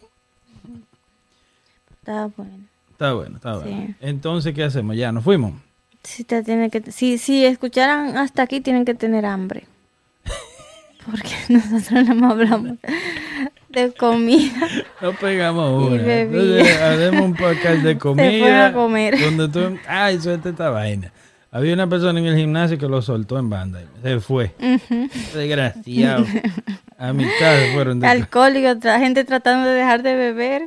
[2.00, 2.64] Está bueno.
[2.92, 3.86] Está bueno, está bueno.
[3.88, 3.94] Sí.
[4.00, 4.96] Entonces, ¿qué hacemos?
[4.96, 5.52] Ya, nos fuimos.
[6.02, 9.64] Si, te tiene que, si, si escucharan hasta aquí, tienen que tener hambre.
[11.06, 12.78] Porque nosotros no más hablamos
[13.68, 14.68] de comida.
[15.00, 16.20] No pegamos una.
[16.20, 18.66] Entonces, hacemos un podcast de comida.
[18.66, 19.18] a comer.
[19.18, 21.12] Donde tú, ay, suelta esta vaina.
[21.52, 23.82] Había una persona en el gimnasio que lo soltó en banda.
[24.02, 24.54] Se fue.
[25.34, 26.24] Desgraciado.
[26.98, 30.62] A mitad se fueron de Alcohólico, gente tratando de dejar de beber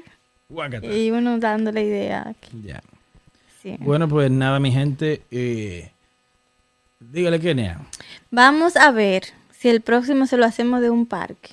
[0.82, 2.28] y uno dándole idea.
[2.28, 2.64] aquí.
[2.66, 2.82] Ya.
[3.64, 3.78] Sí.
[3.80, 5.24] Bueno, pues nada, mi gente.
[5.32, 5.92] eh,
[7.00, 7.80] dígale, Kenia.
[8.30, 11.52] Vamos a ver si el próximo se lo hacemos de un parque.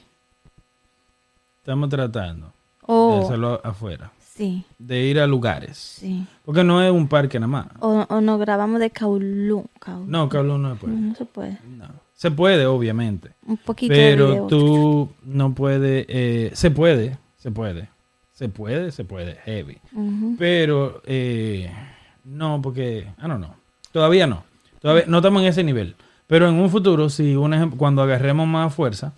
[1.61, 2.53] Estamos tratando de
[2.87, 4.11] O, hacerlo afuera.
[4.35, 5.77] sí, De ir a lugares.
[5.79, 6.27] sí.
[6.45, 7.67] Porque no es un parque nada más.
[7.79, 9.67] O, o nos grabamos de Kowloon.
[9.79, 10.11] Kowloon.
[10.11, 10.97] No, Carlos no se puede.
[10.97, 11.59] No se puede.
[11.77, 11.89] No.
[12.15, 13.31] Se puede, obviamente.
[13.47, 14.47] Un poquito de Pero video.
[14.49, 16.05] tú no puedes.
[16.09, 17.89] eh, se puede, se puede.
[18.33, 19.35] Se puede, se puede.
[19.45, 19.79] Heavy.
[20.39, 21.71] Pero eh,
[22.25, 23.09] no, porque.
[23.19, 23.55] Ah, no, no.
[23.93, 24.45] Todavía no.
[24.81, 25.97] Todavía no estamos en ese nivel.
[26.27, 29.13] Pero en un futuro, si un ejem- cuando agarremos más fuerza,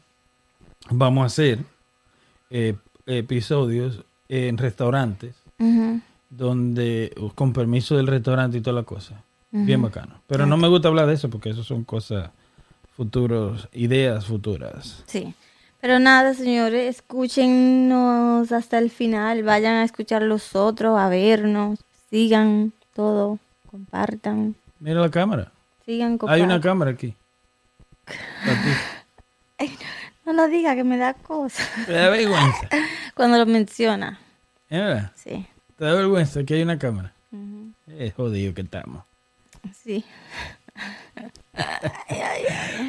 [0.91, 1.59] vamos a hacer
[2.51, 2.75] eh,
[3.07, 5.35] episodios en restaurantes
[6.31, 9.23] donde con permiso del restaurante y toda la cosa.
[9.51, 10.23] Bien bacano.
[10.27, 12.31] Pero no me gusta hablar de eso porque eso son cosas
[12.97, 15.05] futuros, ideas futuras.
[15.07, 15.35] Sí.
[15.81, 22.73] Pero nada, señores, escúchenos hasta el final, vayan a escuchar los otros, a vernos, sigan
[22.95, 23.39] todo,
[23.71, 25.53] compartan, Mira la cámara.
[25.87, 26.45] sigan Hay compartan.
[26.47, 27.15] una cámara aquí.
[30.25, 32.69] No lo diga que me da cosa Te da vergüenza.
[33.17, 34.19] cuando lo menciona.
[34.69, 35.13] ¿Es verdad?
[35.17, 35.47] Sí,
[35.77, 37.13] Te da vergüenza que hay una cámara.
[37.89, 39.03] Es jodido que estamos.
[39.75, 40.05] sí.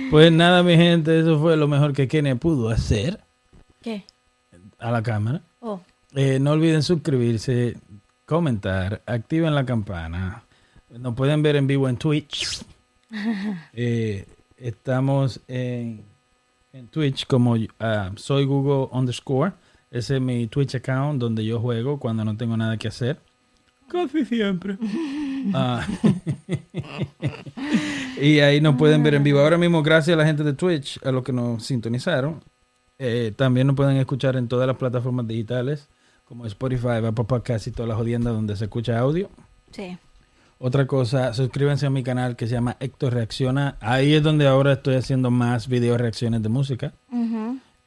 [0.10, 3.20] Pues nada, mi gente, eso fue lo mejor que Kenia pudo hacer
[3.82, 4.06] ¿Qué?
[4.80, 5.42] a la cámara.
[5.60, 5.82] Oh,
[6.16, 7.76] Eh, no olviden suscribirse,
[8.34, 10.44] comentar, activen la campana.
[10.90, 12.66] Nos pueden ver en vivo en Twitch.
[13.74, 14.26] Eh,
[14.58, 16.04] estamos en,
[16.72, 19.54] en Twitch como ah, soy Google underscore.
[19.92, 23.20] Ese es mi Twitch account donde yo juego cuando no tengo nada que hacer.
[23.88, 24.78] Casi siempre.
[25.54, 25.86] Ah,
[28.22, 29.42] y ahí nos pueden ver en vivo.
[29.42, 32.42] Ahora mismo, gracias a la gente de Twitch, a los que nos sintonizaron.
[32.98, 35.90] Eh, también nos pueden escuchar en todas las plataformas digitales,
[36.34, 39.30] como Spotify, Apple Podcast y todas las jodiendas donde se escucha audio.
[39.72, 39.98] sí.
[40.60, 43.76] Otra cosa, suscríbanse a mi canal que se llama Héctor Reacciona.
[43.82, 46.94] Ahí es donde ahora estoy haciendo más video reacciones de música.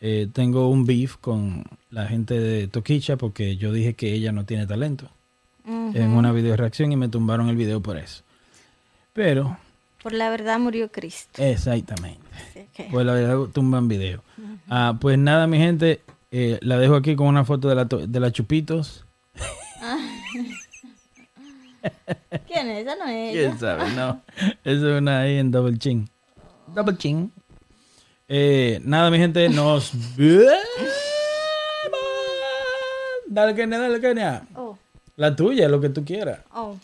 [0.01, 4.45] Eh, tengo un beef con la gente de Toquicha porque yo dije que ella no
[4.45, 5.09] tiene talento
[5.67, 8.23] en una video reacción y me tumbaron el video por eso.
[9.15, 9.57] Pero,
[10.03, 11.43] Por la verdad murió Cristo.
[11.43, 12.21] exactamente.
[12.51, 14.23] Así que- Pues la verdad tumban video.
[14.69, 18.21] Ah, pues nada, mi gente, eh, la dejo aquí con una foto de la, de
[18.21, 19.05] la Chupitos.
[22.47, 22.83] ¿Quién es?
[22.87, 23.49] Esa no es ella.
[23.49, 23.91] ¿Quién sabe?
[23.93, 24.21] No.
[24.65, 26.09] Eso es una ahí en Double Chin.
[26.75, 27.33] Double Chin.
[28.29, 30.43] Eh, nada, mi gente, nos vemos.
[33.29, 34.47] Dale, Kenia, dale, Kenia.
[34.55, 34.77] Oh,
[35.17, 36.41] La tuya, lo que tú quieras.
[36.55, 36.77] oh.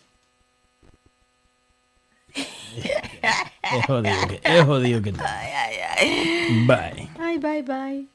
[3.63, 5.21] Es jodido que, es jodido que tú.
[6.67, 7.09] Bye.
[7.19, 8.09] Ay, bye, bye.